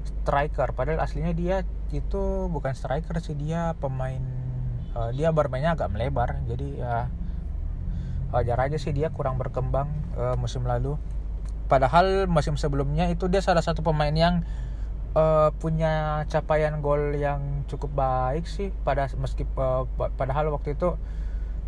[0.00, 1.56] striker padahal aslinya dia
[1.90, 4.22] itu bukan striker sih dia pemain
[4.94, 6.40] uh, dia bermainnya agak melebar.
[6.46, 7.10] Jadi ya
[8.30, 10.96] wajar aja sih dia kurang berkembang uh, musim lalu.
[11.70, 14.42] Padahal musim sebelumnya itu dia salah satu pemain yang
[15.14, 20.94] uh, punya capaian gol yang cukup baik sih pada meski uh, padahal waktu itu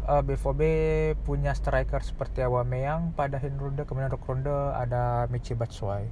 [0.07, 0.63] uh, BVB
[1.23, 6.11] punya striker seperti Aubameyang pada Hinrunde kemudian Runde ada Michi Batshuayi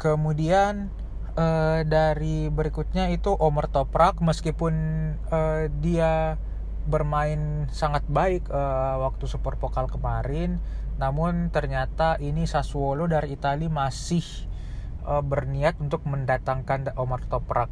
[0.00, 0.90] kemudian
[1.36, 4.74] uh, dari berikutnya itu Omer Toprak meskipun
[5.32, 6.36] uh, dia
[6.82, 10.58] bermain sangat baik uh, waktu Super Pokal kemarin
[10.98, 14.24] namun ternyata ini Sassuolo dari Italia masih
[15.06, 17.70] uh, berniat untuk mendatangkan Omar Toprak.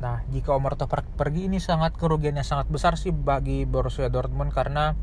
[0.00, 4.96] Nah, jika Omar Toprak pergi ini sangat kerugiannya sangat besar sih bagi Borussia Dortmund karena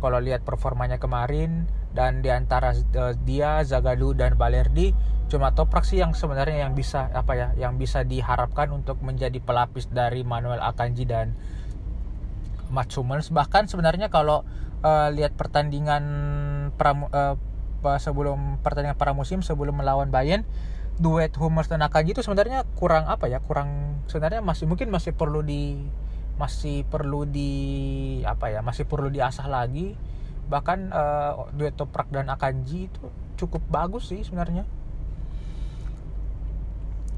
[0.00, 4.92] kalau lihat performanya kemarin dan di antara uh, dia Zagadou dan Balerdi
[5.30, 9.88] cuma Toprak sih yang sebenarnya yang bisa apa ya yang bisa diharapkan untuk menjadi pelapis
[9.88, 11.32] dari Manuel Akanji dan
[12.68, 12.98] Mats
[13.30, 14.42] bahkan sebenarnya kalau
[14.82, 16.04] uh, lihat pertandingan
[16.74, 17.38] pramu, uh,
[18.02, 20.42] sebelum pertandingan pramusim sebelum melawan Bayern
[20.98, 25.42] duet Hummels dan Akanji itu sebenarnya kurang apa ya kurang sebenarnya masih mungkin masih perlu
[25.42, 25.78] di
[26.34, 27.50] masih perlu di
[28.26, 29.94] apa ya masih perlu diasah lagi
[30.48, 33.00] bahkan uh, duet Toprak dan Akanji itu
[33.40, 34.68] cukup bagus sih sebenarnya.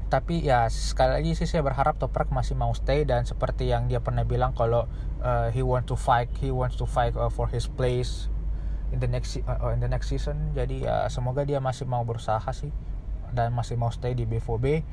[0.07, 3.99] Tapi ya sekali lagi sih saya berharap Toprak masih mau stay dan seperti yang dia
[3.99, 4.87] pernah bilang kalau
[5.19, 8.31] uh, he want to fight he wants to fight uh, for his place
[8.95, 10.55] in the next uh, in the next season.
[10.55, 12.71] Jadi ya semoga dia masih mau berusaha sih
[13.33, 14.83] dan masih mau stay di BVB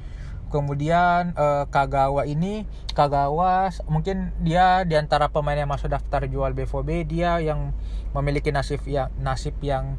[0.55, 2.63] kemudian uh, Kagawa ini
[2.95, 7.75] Kagawa mungkin dia di antara pemain yang masuk daftar jual BVB dia yang
[8.15, 9.99] memiliki nasib yang nasib yang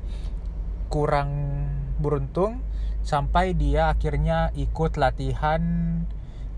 [0.88, 1.30] kurang
[2.00, 2.64] beruntung
[3.04, 5.62] sampai dia akhirnya ikut latihan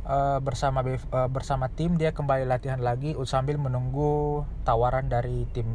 [0.08, 5.68] uh, bersama uh, bersama tim dia kembali latihan lagi sambil menunggu tawaran dari tim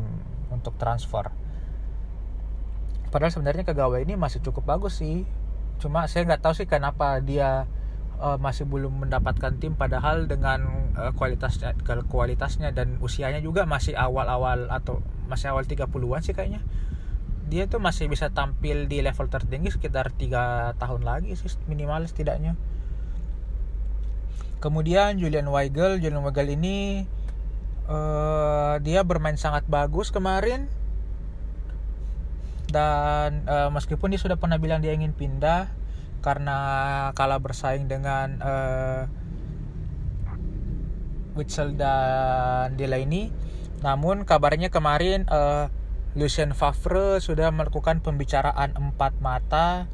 [0.48, 1.28] untuk transfer.
[3.12, 5.28] Padahal sebenarnya Kagawa ini masih cukup bagus sih
[5.82, 7.66] cuma saya nggak tahu sih kenapa dia
[8.22, 10.62] uh, masih belum mendapatkan tim padahal dengan
[10.94, 11.74] uh, kualitasnya
[12.06, 16.62] kualitasnya dan usianya juga masih awal-awal atau masih awal 30-an sih kayaknya.
[17.50, 22.54] Dia tuh masih bisa tampil di level tertinggi sekitar tiga tahun lagi sih minimal setidaknya.
[24.62, 27.02] Kemudian Julian Weigel Julian Weigel ini
[27.90, 30.70] uh, dia bermain sangat bagus kemarin
[32.72, 35.68] dan uh, meskipun dia sudah pernah bilang dia ingin pindah
[36.24, 36.56] karena
[37.12, 39.02] kalah bersaing dengan uh,
[41.36, 43.28] Witzel dan Delaney
[43.82, 45.68] namun kabarnya kemarin uh,
[46.12, 49.88] Lucien Favre sudah melakukan pembicaraan empat mata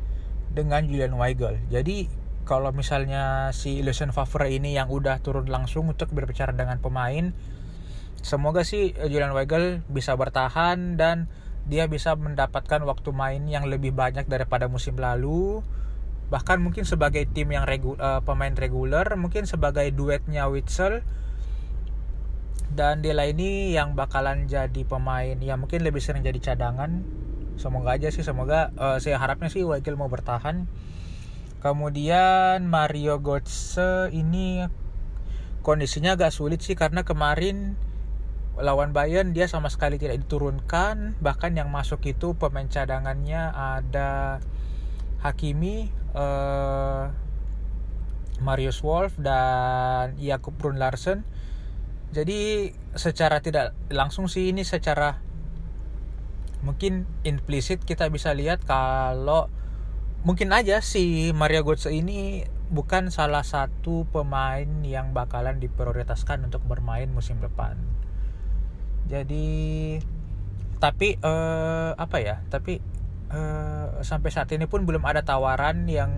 [0.51, 1.63] dengan Julian Weigel.
[1.71, 2.11] Jadi
[2.43, 7.31] kalau misalnya si Lucien Favre ini yang udah turun langsung untuk berbicara dengan pemain,
[8.19, 11.31] semoga sih Julian Weigel bisa bertahan dan
[11.69, 15.61] dia bisa mendapatkan waktu main yang lebih banyak daripada musim lalu.
[16.33, 21.05] Bahkan mungkin sebagai tim yang regu, uh, pemain reguler, mungkin sebagai duetnya Witzel
[22.73, 25.37] dan Dela ini yang bakalan jadi pemain.
[25.41, 27.05] Ya mungkin lebih sering jadi cadangan.
[27.61, 30.69] Semoga aja sih semoga uh, saya harapnya sih Wakil mau bertahan.
[31.59, 34.63] Kemudian Mario Götze ini
[35.67, 37.75] kondisinya agak sulit sih karena kemarin
[38.59, 44.43] lawan Bayern dia sama sekali tidak diturunkan bahkan yang masuk itu pemain cadangannya ada
[45.23, 47.11] Hakimi uh,
[48.39, 51.23] Marius Wolf dan Jakub Brun Larsen
[52.11, 55.21] jadi secara tidak langsung sih ini secara
[56.65, 59.47] mungkin implisit kita bisa lihat kalau
[60.27, 67.09] mungkin aja si Mario Götze ini bukan salah satu pemain yang bakalan diprioritaskan untuk bermain
[67.09, 67.81] musim depan.
[69.07, 69.47] Jadi
[70.83, 72.43] tapi eh, apa ya?
[72.51, 72.83] Tapi
[73.31, 76.11] eh, sampai saat ini pun belum ada tawaran yang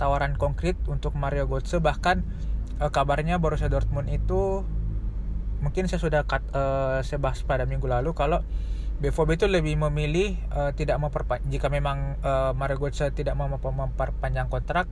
[0.00, 2.24] tawaran konkret untuk Mario Götze bahkan
[2.80, 4.64] eh, kabarnya Borussia Dortmund itu
[5.64, 8.44] mungkin saya sudah cut, uh, saya bahas pada minggu lalu kalau
[9.00, 14.52] BVB itu lebih memilih uh, tidak memperpanjang jika memang uh, Mario Götze tidak mau memperpanjang
[14.52, 14.84] kontrak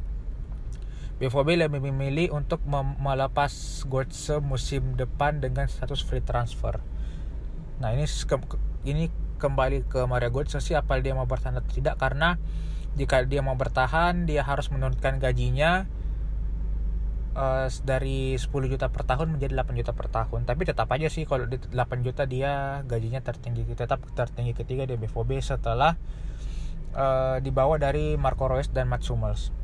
[1.23, 2.67] BVB lebih memilih untuk
[2.99, 6.83] melepas Götze musim depan dengan status free transfer.
[7.79, 8.35] Nah ini ke
[8.83, 9.07] ini
[9.39, 11.95] kembali ke Mario Götze sih apa dia mau bertahan atau tidak?
[12.03, 12.43] Karena
[12.99, 15.87] jika dia mau bertahan dia harus menurunkan gajinya
[17.39, 20.43] uh, dari 10 juta per tahun menjadi 8 juta per tahun.
[20.43, 24.99] Tapi tetap aja sih kalau di 8 juta dia gajinya tertinggi tetap tertinggi ketiga di
[24.99, 25.95] BVB setelah
[26.99, 29.62] uh, dibawa dari Marco Reus dan Mats Hummels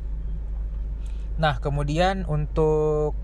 [1.39, 3.15] nah kemudian untuk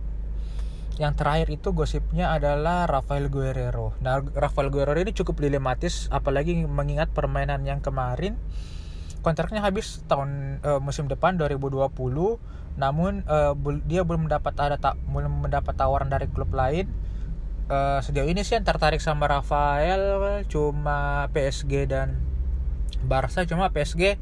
[0.95, 3.99] yang terakhir itu gosipnya adalah Rafael Guerrero.
[3.99, 8.39] Nah, Rafael Guerrero ini cukup dilematis apalagi mengingat permainan yang kemarin
[9.25, 11.89] kontraknya habis tahun uh, musim depan 2020
[12.77, 13.57] namun uh,
[13.89, 16.85] dia belum mendapat ada tak belum mendapat tawaran dari klub lain
[17.73, 22.21] uh, sejauh ini sih yang tertarik sama Rafael cuma PSG dan
[23.01, 24.21] Barca cuma PSG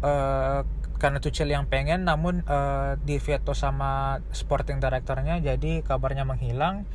[0.00, 0.64] uh,
[1.02, 6.86] karena Tuchel yang pengen namun uh, di veto sama sporting directornya jadi kabarnya menghilang.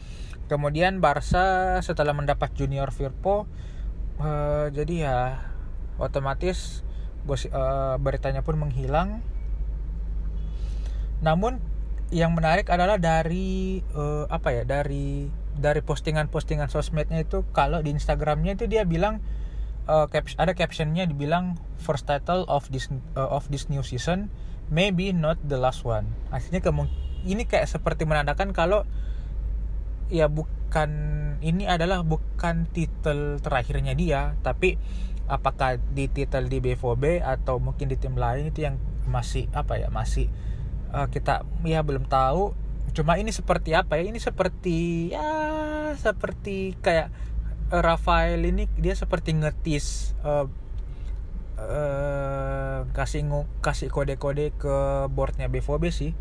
[0.47, 3.51] Kemudian Barca setelah mendapat Junior Firpo
[4.23, 5.19] uh, jadi ya
[5.99, 6.87] otomatis
[7.27, 9.19] gosip, uh, beritanya pun menghilang.
[11.19, 11.59] Namun
[12.07, 15.27] yang menarik adalah dari uh, apa ya dari
[15.59, 19.19] dari postingan-postingan sosmednya itu kalau di Instagramnya itu dia bilang
[19.87, 24.29] uh, ada captionnya dibilang first title of this uh, of this new season
[24.67, 26.11] maybe not the last one.
[26.29, 26.59] Artinya
[27.23, 28.83] ini kayak seperti menandakan kalau
[30.07, 30.91] ya bukan
[31.43, 34.79] ini adalah bukan titel terakhirnya dia tapi
[35.27, 39.91] apakah di titel di BVB atau mungkin di tim lain itu yang masih apa ya
[39.91, 40.31] masih
[40.91, 42.55] uh, kita ya belum tahu.
[42.95, 44.07] Cuma ini seperti apa ya?
[44.07, 45.27] Ini seperti ya
[45.99, 47.11] seperti kayak
[47.71, 50.47] uh, Rafael ini dia seperti ngetis uh,
[51.59, 53.25] uh, kasih
[53.59, 54.75] kasih kode-kode ke
[55.11, 56.11] boardnya BVB sih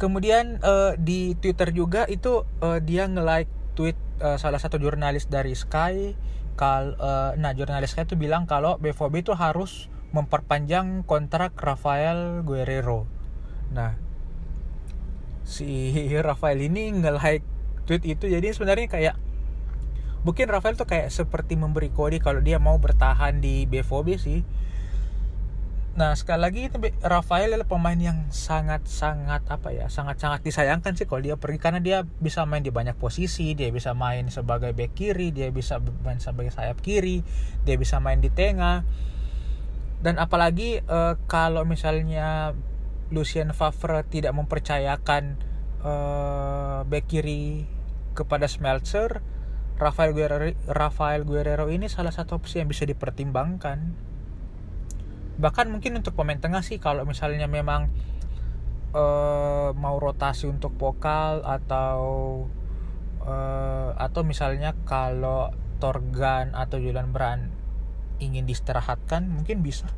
[0.00, 5.54] kemudian uh, di Twitter juga itu uh, dia nge-like tweet uh, salah satu jurnalis dari
[5.54, 6.18] Sky
[6.58, 13.08] kal uh, nah jurnalis Sky itu bilang kalau BVB itu harus memperpanjang kontrak Rafael Guerrero.
[13.72, 13.96] Nah,
[15.42, 15.96] si
[16.28, 17.44] Rafael ini nge-like
[17.88, 19.14] tweet itu jadi sebenarnya kayak
[20.22, 24.40] mungkin Rafael tuh kayak seperti memberi kode kalau dia mau bertahan di BVB sih.
[25.92, 31.20] Nah sekali lagi itu Rafael adalah pemain yang sangat-sangat apa ya sangat-sangat disayangkan sih kalau
[31.20, 35.36] dia pergi karena dia bisa main di banyak posisi dia bisa main sebagai back kiri
[35.36, 37.20] dia bisa main sebagai sayap kiri
[37.68, 38.88] dia bisa main di tengah
[40.02, 42.56] dan apalagi uh, kalau misalnya
[43.14, 45.38] Lucien Favre tidak mempercayakan
[45.84, 47.68] uh, back kiri
[48.16, 49.20] kepada Smeltzer,
[49.82, 53.78] Rafael Guerrero, Rafael Guerrero ini salah satu opsi yang bisa dipertimbangkan.
[55.42, 57.90] Bahkan mungkin untuk pemain tengah sih kalau misalnya memang
[58.94, 61.98] uh, mau rotasi untuk vokal atau
[63.26, 65.50] uh, atau misalnya kalau
[65.82, 67.50] Torgan atau Julian Brand
[68.22, 69.90] ingin diistirahatkan mungkin bisa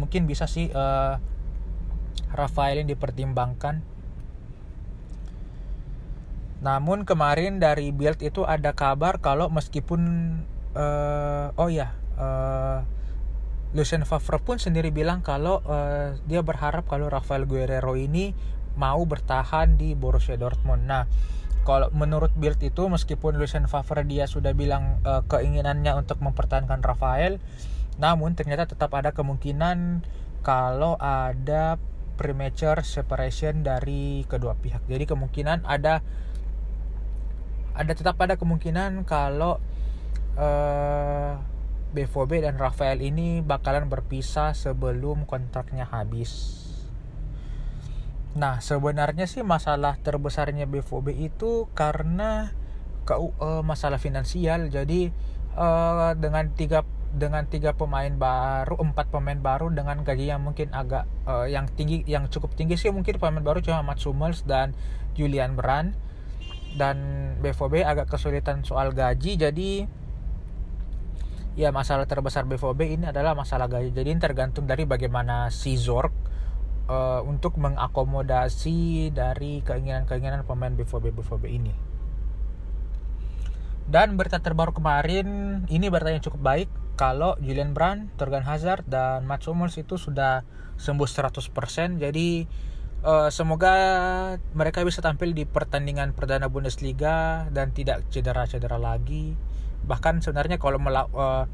[0.00, 1.20] mungkin bisa sih uh,
[2.32, 3.84] Rafael yang dipertimbangkan
[6.58, 10.00] namun kemarin dari build itu ada kabar kalau meskipun
[10.74, 12.82] uh, oh ya uh,
[13.76, 18.32] Lucien Favre pun sendiri bilang kalau uh, dia berharap kalau Rafael Guerrero ini
[18.78, 20.86] mau bertahan di Borussia Dortmund.
[20.86, 21.04] Nah,
[21.68, 27.42] kalau menurut build itu meskipun Lucien Favre dia sudah bilang uh, keinginannya untuk mempertahankan Rafael,
[28.00, 30.06] namun ternyata tetap ada kemungkinan
[30.40, 31.76] kalau ada
[32.16, 34.80] premature separation dari kedua pihak.
[34.88, 36.00] Jadi kemungkinan ada
[37.78, 39.62] ada tetap ada kemungkinan kalau
[40.34, 41.38] uh,
[41.94, 46.66] BVB dan Rafael ini bakalan berpisah sebelum kontraknya habis.
[48.36, 52.52] Nah, sebenarnya sih masalah terbesarnya BVB itu karena
[53.08, 54.68] ke uh, masalah finansial.
[54.68, 55.08] Jadi
[55.56, 61.08] uh, dengan tiga dengan tiga pemain baru, empat pemain baru dengan gaji yang mungkin agak
[61.24, 64.76] uh, yang tinggi, yang cukup tinggi sih mungkin pemain baru cuma Mats Hummels dan
[65.16, 65.96] Julian Brand
[66.76, 66.96] dan
[67.40, 69.88] BVB agak kesulitan soal gaji jadi
[71.58, 73.90] ya masalah terbesar BVB ini adalah masalah gaji.
[73.90, 76.14] Jadi tergantung dari bagaimana si Zork
[76.86, 81.74] uh, untuk mengakomodasi dari keinginan-keinginan pemain BVB BVB ini.
[83.90, 85.26] Dan berita terbaru kemarin
[85.66, 86.70] ini berita yang cukup baik.
[86.94, 90.46] Kalau Julian Brand, Torgan Hazard dan Mats Hummels itu sudah
[90.78, 91.50] sembuh 100%
[91.98, 92.46] jadi
[93.04, 93.72] uh, semoga
[94.54, 99.36] mereka bisa tampil di pertandingan perdana Bundesliga dan tidak cedera-cedera lagi.
[99.86, 101.46] Bahkan sebenarnya kalau melak uh,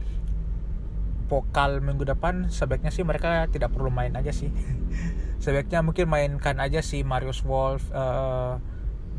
[1.24, 4.52] pokal minggu depan sebaiknya sih mereka tidak perlu main aja sih.
[5.44, 8.60] sebaiknya mungkin mainkan aja si Marius Wolf, uh,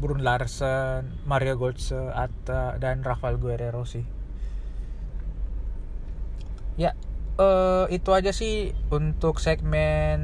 [0.01, 4.05] Brun Larsen, Mario Götze atau dan Rafael Guerrero sih.
[6.75, 6.91] Ya,
[7.39, 10.19] uh, itu aja sih untuk segmen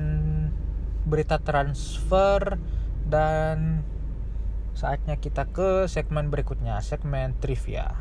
[1.06, 2.58] berita transfer
[3.08, 3.86] dan
[4.78, 7.94] saatnya kita ke segmen berikutnya, segmen trivia.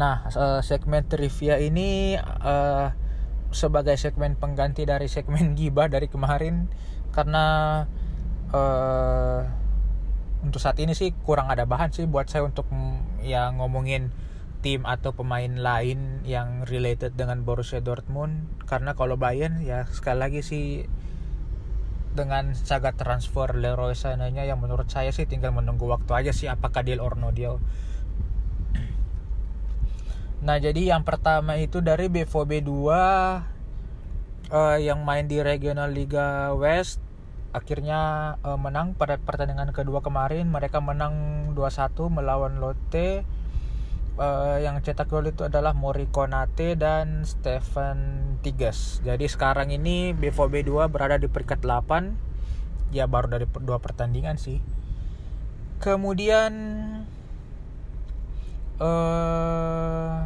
[0.00, 2.88] Nah, eh, segmen trivia ini uh,
[3.50, 6.70] sebagai segmen pengganti dari segmen gibah dari kemarin
[7.10, 7.84] karena
[8.54, 9.42] uh,
[10.40, 14.08] untuk saat ini sih kurang ada bahan sih buat saya untuk mm, ya ngomongin
[14.60, 18.48] tim atau pemain lain yang related dengan Borussia Dortmund?
[18.68, 20.84] Karena kalau Bayern ya sekali lagi sih
[22.10, 26.82] dengan saga transfer Leroy Sananya yang menurut saya sih tinggal menunggu waktu aja sih apakah
[26.82, 27.62] deal or no deal.
[30.40, 32.70] Nah jadi yang pertama itu dari BVB 2
[34.50, 36.98] uh, yang main di Regional Liga West
[37.50, 40.50] akhirnya uh, menang pada pertandingan kedua kemarin.
[40.50, 43.22] Mereka menang 2-1 melawan Lotte
[44.20, 49.00] uh, yang cetak gol itu adalah Mori Konate dan Stephen Tigas.
[49.00, 52.92] Jadi sekarang ini BVB 2 berada di peringkat 8.
[52.92, 54.58] Ya baru dari dua pertandingan sih.
[55.80, 56.52] Kemudian
[58.82, 60.18] uh,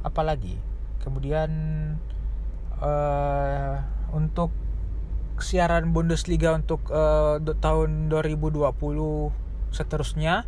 [0.00, 0.56] apa lagi?
[1.02, 1.50] Kemudian
[2.78, 3.74] uh,
[4.14, 4.54] untuk
[5.42, 8.62] siaran Bundesliga untuk uh, tahun 2020
[9.74, 10.46] seterusnya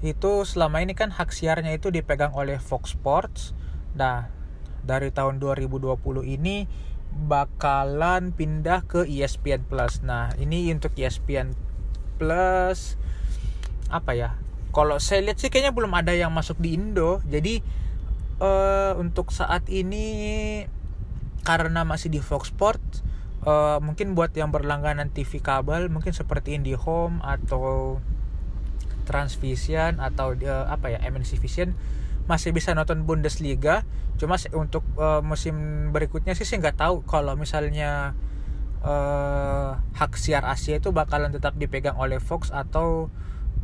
[0.00, 3.56] itu selama ini kan hak siarnya itu dipegang oleh Fox Sports.
[3.98, 4.30] Nah,
[4.86, 6.70] dari tahun 2020 ini
[7.08, 10.04] bakalan pindah ke ESPN Plus.
[10.06, 11.56] Nah, ini untuk ESPN
[12.20, 12.94] Plus
[13.90, 14.30] apa ya?
[14.70, 17.18] Kalau saya lihat sih kayaknya belum ada yang masuk di Indo.
[17.26, 17.58] Jadi
[18.38, 20.62] uh, untuk saat ini
[21.42, 23.02] karena masih di Fox Sports
[23.46, 27.98] uh, mungkin buat yang berlangganan TV kabel mungkin seperti IndiHome atau
[29.08, 31.72] Transvision atau uh, apa ya MNC Vision
[32.28, 33.88] masih bisa nonton Bundesliga.
[34.20, 36.96] Cuma untuk uh, musim berikutnya sih saya nggak tahu.
[37.08, 38.12] Kalau misalnya
[38.84, 43.08] uh, hak siar Asia itu bakalan tetap dipegang oleh Fox atau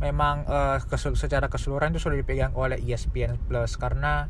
[0.01, 3.77] memang uh, kesul secara keseluruhan itu sudah dipegang oleh ESPN Plus.
[3.77, 4.27] Karena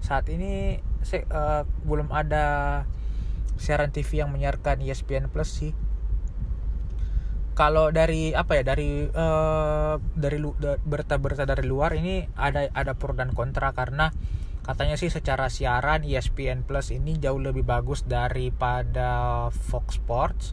[0.00, 2.82] saat ini saya, uh, belum ada
[3.60, 5.72] siaran TV yang menyiarkan ESPN Plus sih
[7.54, 10.38] kalau dari apa ya dari uh, dari
[10.82, 14.10] berita-berita dari luar ini ada ada pro dan kontra karena
[14.66, 20.44] katanya sih secara siaran ESPN Plus ini jauh lebih bagus daripada Fox Sports.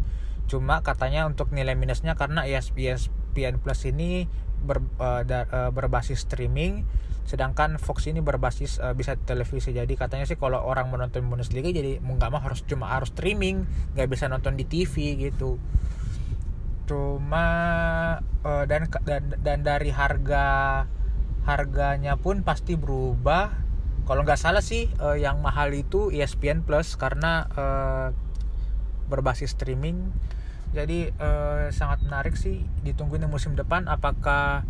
[0.45, 4.29] Cuma katanya untuk nilai minusnya karena ESPN Plus ini
[4.61, 6.85] ber, uh, da, uh, berbasis streaming
[7.21, 9.73] sedangkan Fox ini berbasis uh, bisa televisi.
[9.73, 13.65] Jadi katanya sih kalau orang menonton Bundesliga jadi mau nggak mau harus cuma harus streaming
[13.97, 15.57] nggak bisa nonton di TV gitu
[16.85, 17.45] cuma
[18.43, 20.45] uh, dan dan dan dari harga
[21.45, 23.53] harganya pun pasti berubah.
[24.05, 28.07] Kalau nggak salah sih uh, yang mahal itu ESPN Plus karena uh,
[29.07, 30.11] berbasis streaming.
[30.71, 34.63] Jadi uh, sangat menarik sih ditungguin musim depan apakah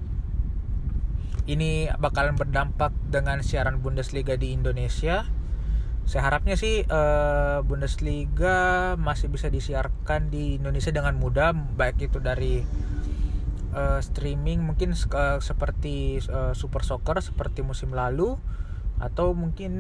[1.49, 5.25] ini bakalan berdampak dengan siaran Bundesliga di Indonesia
[6.05, 12.65] saya harapnya sih uh, Bundesliga masih bisa disiarkan di Indonesia dengan mudah baik itu dari
[13.71, 18.35] uh, streaming mungkin uh, seperti uh, Super Soccer seperti musim lalu
[19.01, 19.73] atau mungkin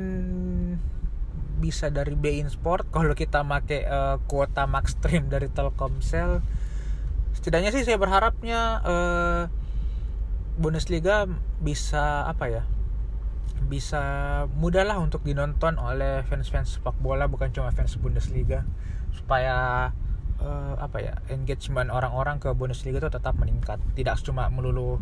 [1.61, 2.89] bisa dari Bein Sport.
[2.95, 6.41] Kalau kita make uh, kuota max stream dari Telkomsel
[7.31, 9.43] setidaknya sih saya berharapnya uh,
[10.59, 11.25] Bundesliga
[11.63, 12.63] bisa apa ya
[13.67, 14.03] bisa
[14.57, 18.65] mudah lah untuk dinonton oleh fans-fans sepak bola bukan cuma fans Bundesliga.
[19.13, 19.89] Supaya
[20.39, 23.77] uh, apa ya engagement orang-orang ke Bundesliga itu tetap meningkat.
[23.93, 24.97] Tidak cuma melulu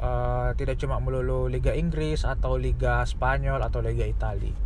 [0.00, 4.64] uh, tidak cuma melulu Liga Inggris atau Liga Spanyol atau Liga Italia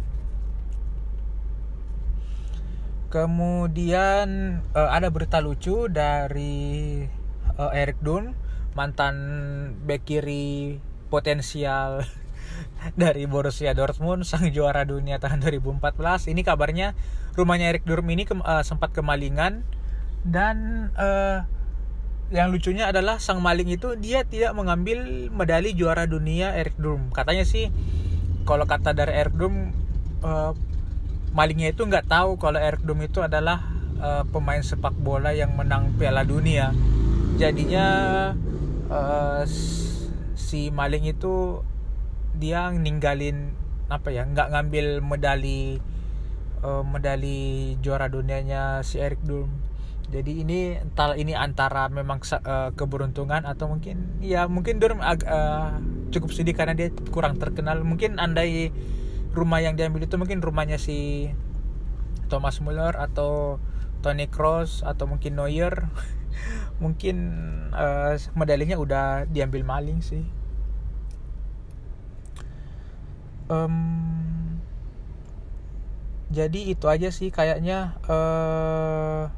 [3.09, 7.01] kemudian uh, ada berita lucu dari
[7.57, 8.37] uh, Eric Dunn
[8.76, 9.16] mantan
[9.89, 10.76] bek kiri
[11.09, 12.05] potensial
[13.00, 16.94] dari Borussia Dortmund sang juara dunia tahun 2014 ini kabarnya
[17.38, 19.62] rumahnya Erik Durm ini ke, uh, sempat kemalingan.
[20.26, 21.46] Dan uh,
[22.28, 27.09] yang lucunya adalah sang maling itu dia tidak mengambil medali juara dunia Erik Durm.
[27.14, 27.72] Katanya sih
[28.44, 29.72] kalau kata dari Erik Durm
[30.20, 30.52] uh,
[31.32, 33.64] malingnya itu nggak tahu kalau Erik Durm itu adalah
[34.02, 36.74] uh, pemain sepak bola yang menang Piala Dunia.
[37.38, 37.86] Jadinya
[38.90, 39.46] uh,
[40.34, 41.62] si maling itu
[42.37, 43.57] dia ninggalin
[43.89, 45.81] apa ya nggak ngambil medali
[46.61, 49.68] uh, medali juara dunianya si Eric Durm
[50.09, 55.76] jadi ini entah ini antara memang uh, keberuntungan atau mungkin ya mungkin Durm uh,
[56.09, 57.85] cukup sedih karena dia kurang terkenal.
[57.85, 58.72] Mungkin andai
[59.37, 61.29] rumah yang diambil itu mungkin rumahnya si
[62.33, 63.61] Thomas Muller atau
[64.01, 65.76] Tony Cross atau mungkin Neuer.
[66.85, 67.16] Mungkin
[67.74, 70.22] uh, medalinya udah diambil maling sih
[73.49, 73.76] um,
[76.28, 79.32] jadi itu aja sih kayaknya uh,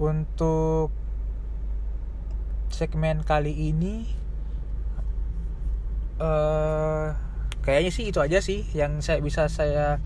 [0.00, 0.88] untuk
[2.72, 4.08] segmen kali ini
[6.18, 7.14] uh,
[7.62, 10.02] kayaknya sih itu aja sih yang saya bisa saya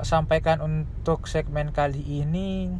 [0.00, 2.72] sampaikan untuk segmen kali ini.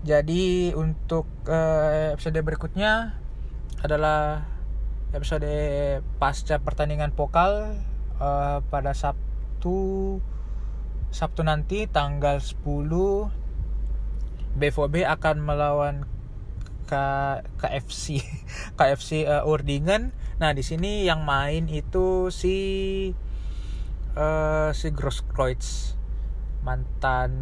[0.00, 3.20] Jadi untuk uh, episode berikutnya
[3.84, 4.48] adalah
[5.12, 5.50] episode
[6.16, 7.76] pasca pertandingan pokal
[8.20, 10.20] uh, pada Sabtu
[11.10, 12.62] Sabtu nanti tanggal 10
[14.54, 16.06] BVB akan melawan
[16.86, 16.94] K
[17.58, 18.22] KFC
[18.78, 20.14] KFC uh, eh, Urdingen.
[20.38, 22.56] Nah, di sini yang main itu si
[24.14, 25.98] uh, si Grosskreutz
[26.60, 27.32] mantan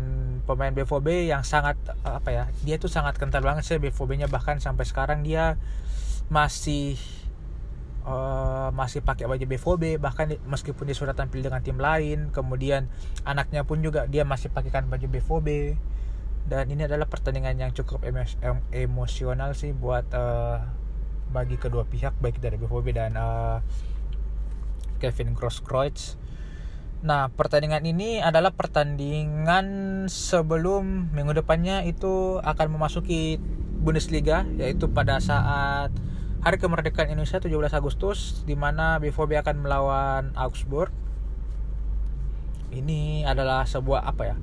[0.47, 1.75] pemain BVB yang sangat
[2.07, 5.59] apa ya dia tuh sangat kental banget sih BVB-nya bahkan sampai sekarang dia
[6.31, 6.95] masih
[8.09, 12.89] uh, masih pakai baju BVB bahkan meskipun dia sudah tampil dengan tim lain kemudian
[13.29, 15.77] anaknya pun juga dia masih pakaikan baju BVB
[16.49, 18.01] dan ini adalah pertandingan yang cukup
[18.73, 20.65] emosional sih buat uh,
[21.29, 23.61] bagi kedua pihak baik dari BVB dan uh,
[24.97, 26.17] Kevin Grosskreutz.
[27.05, 29.67] Nah, pertandingan ini adalah pertandingan
[30.11, 33.39] sebelum minggu depannya itu akan memasuki
[33.79, 35.95] Bundesliga yaitu pada saat
[36.43, 40.95] hari kemerdekaan Indonesia 17 Agustus di mana BVB akan melawan Augsburg.
[42.69, 44.37] Ini adalah sebuah apa ya?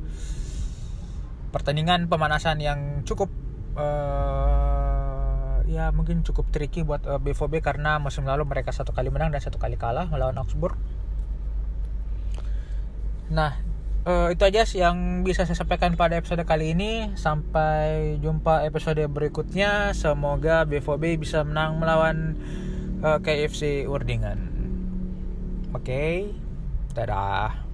[1.53, 3.31] Pertandingan pemanasan yang cukup
[3.79, 9.07] uh, ya mungkin cukup tricky buat uh, eh, BVB karena musim lalu mereka satu kali
[9.07, 10.75] menang dan satu kali kalah melawan Augsburg.
[13.31, 13.57] Nah,
[14.05, 17.11] uh, itu aja sih yang bisa saya sampaikan pada episode kali ini.
[17.17, 19.91] Sampai jumpa episode berikutnya.
[19.97, 22.37] Semoga BVB bisa menang melawan
[23.01, 24.39] eh, uh, KFC Wordingan.
[25.75, 26.13] Oke, okay.
[26.95, 27.65] dadah.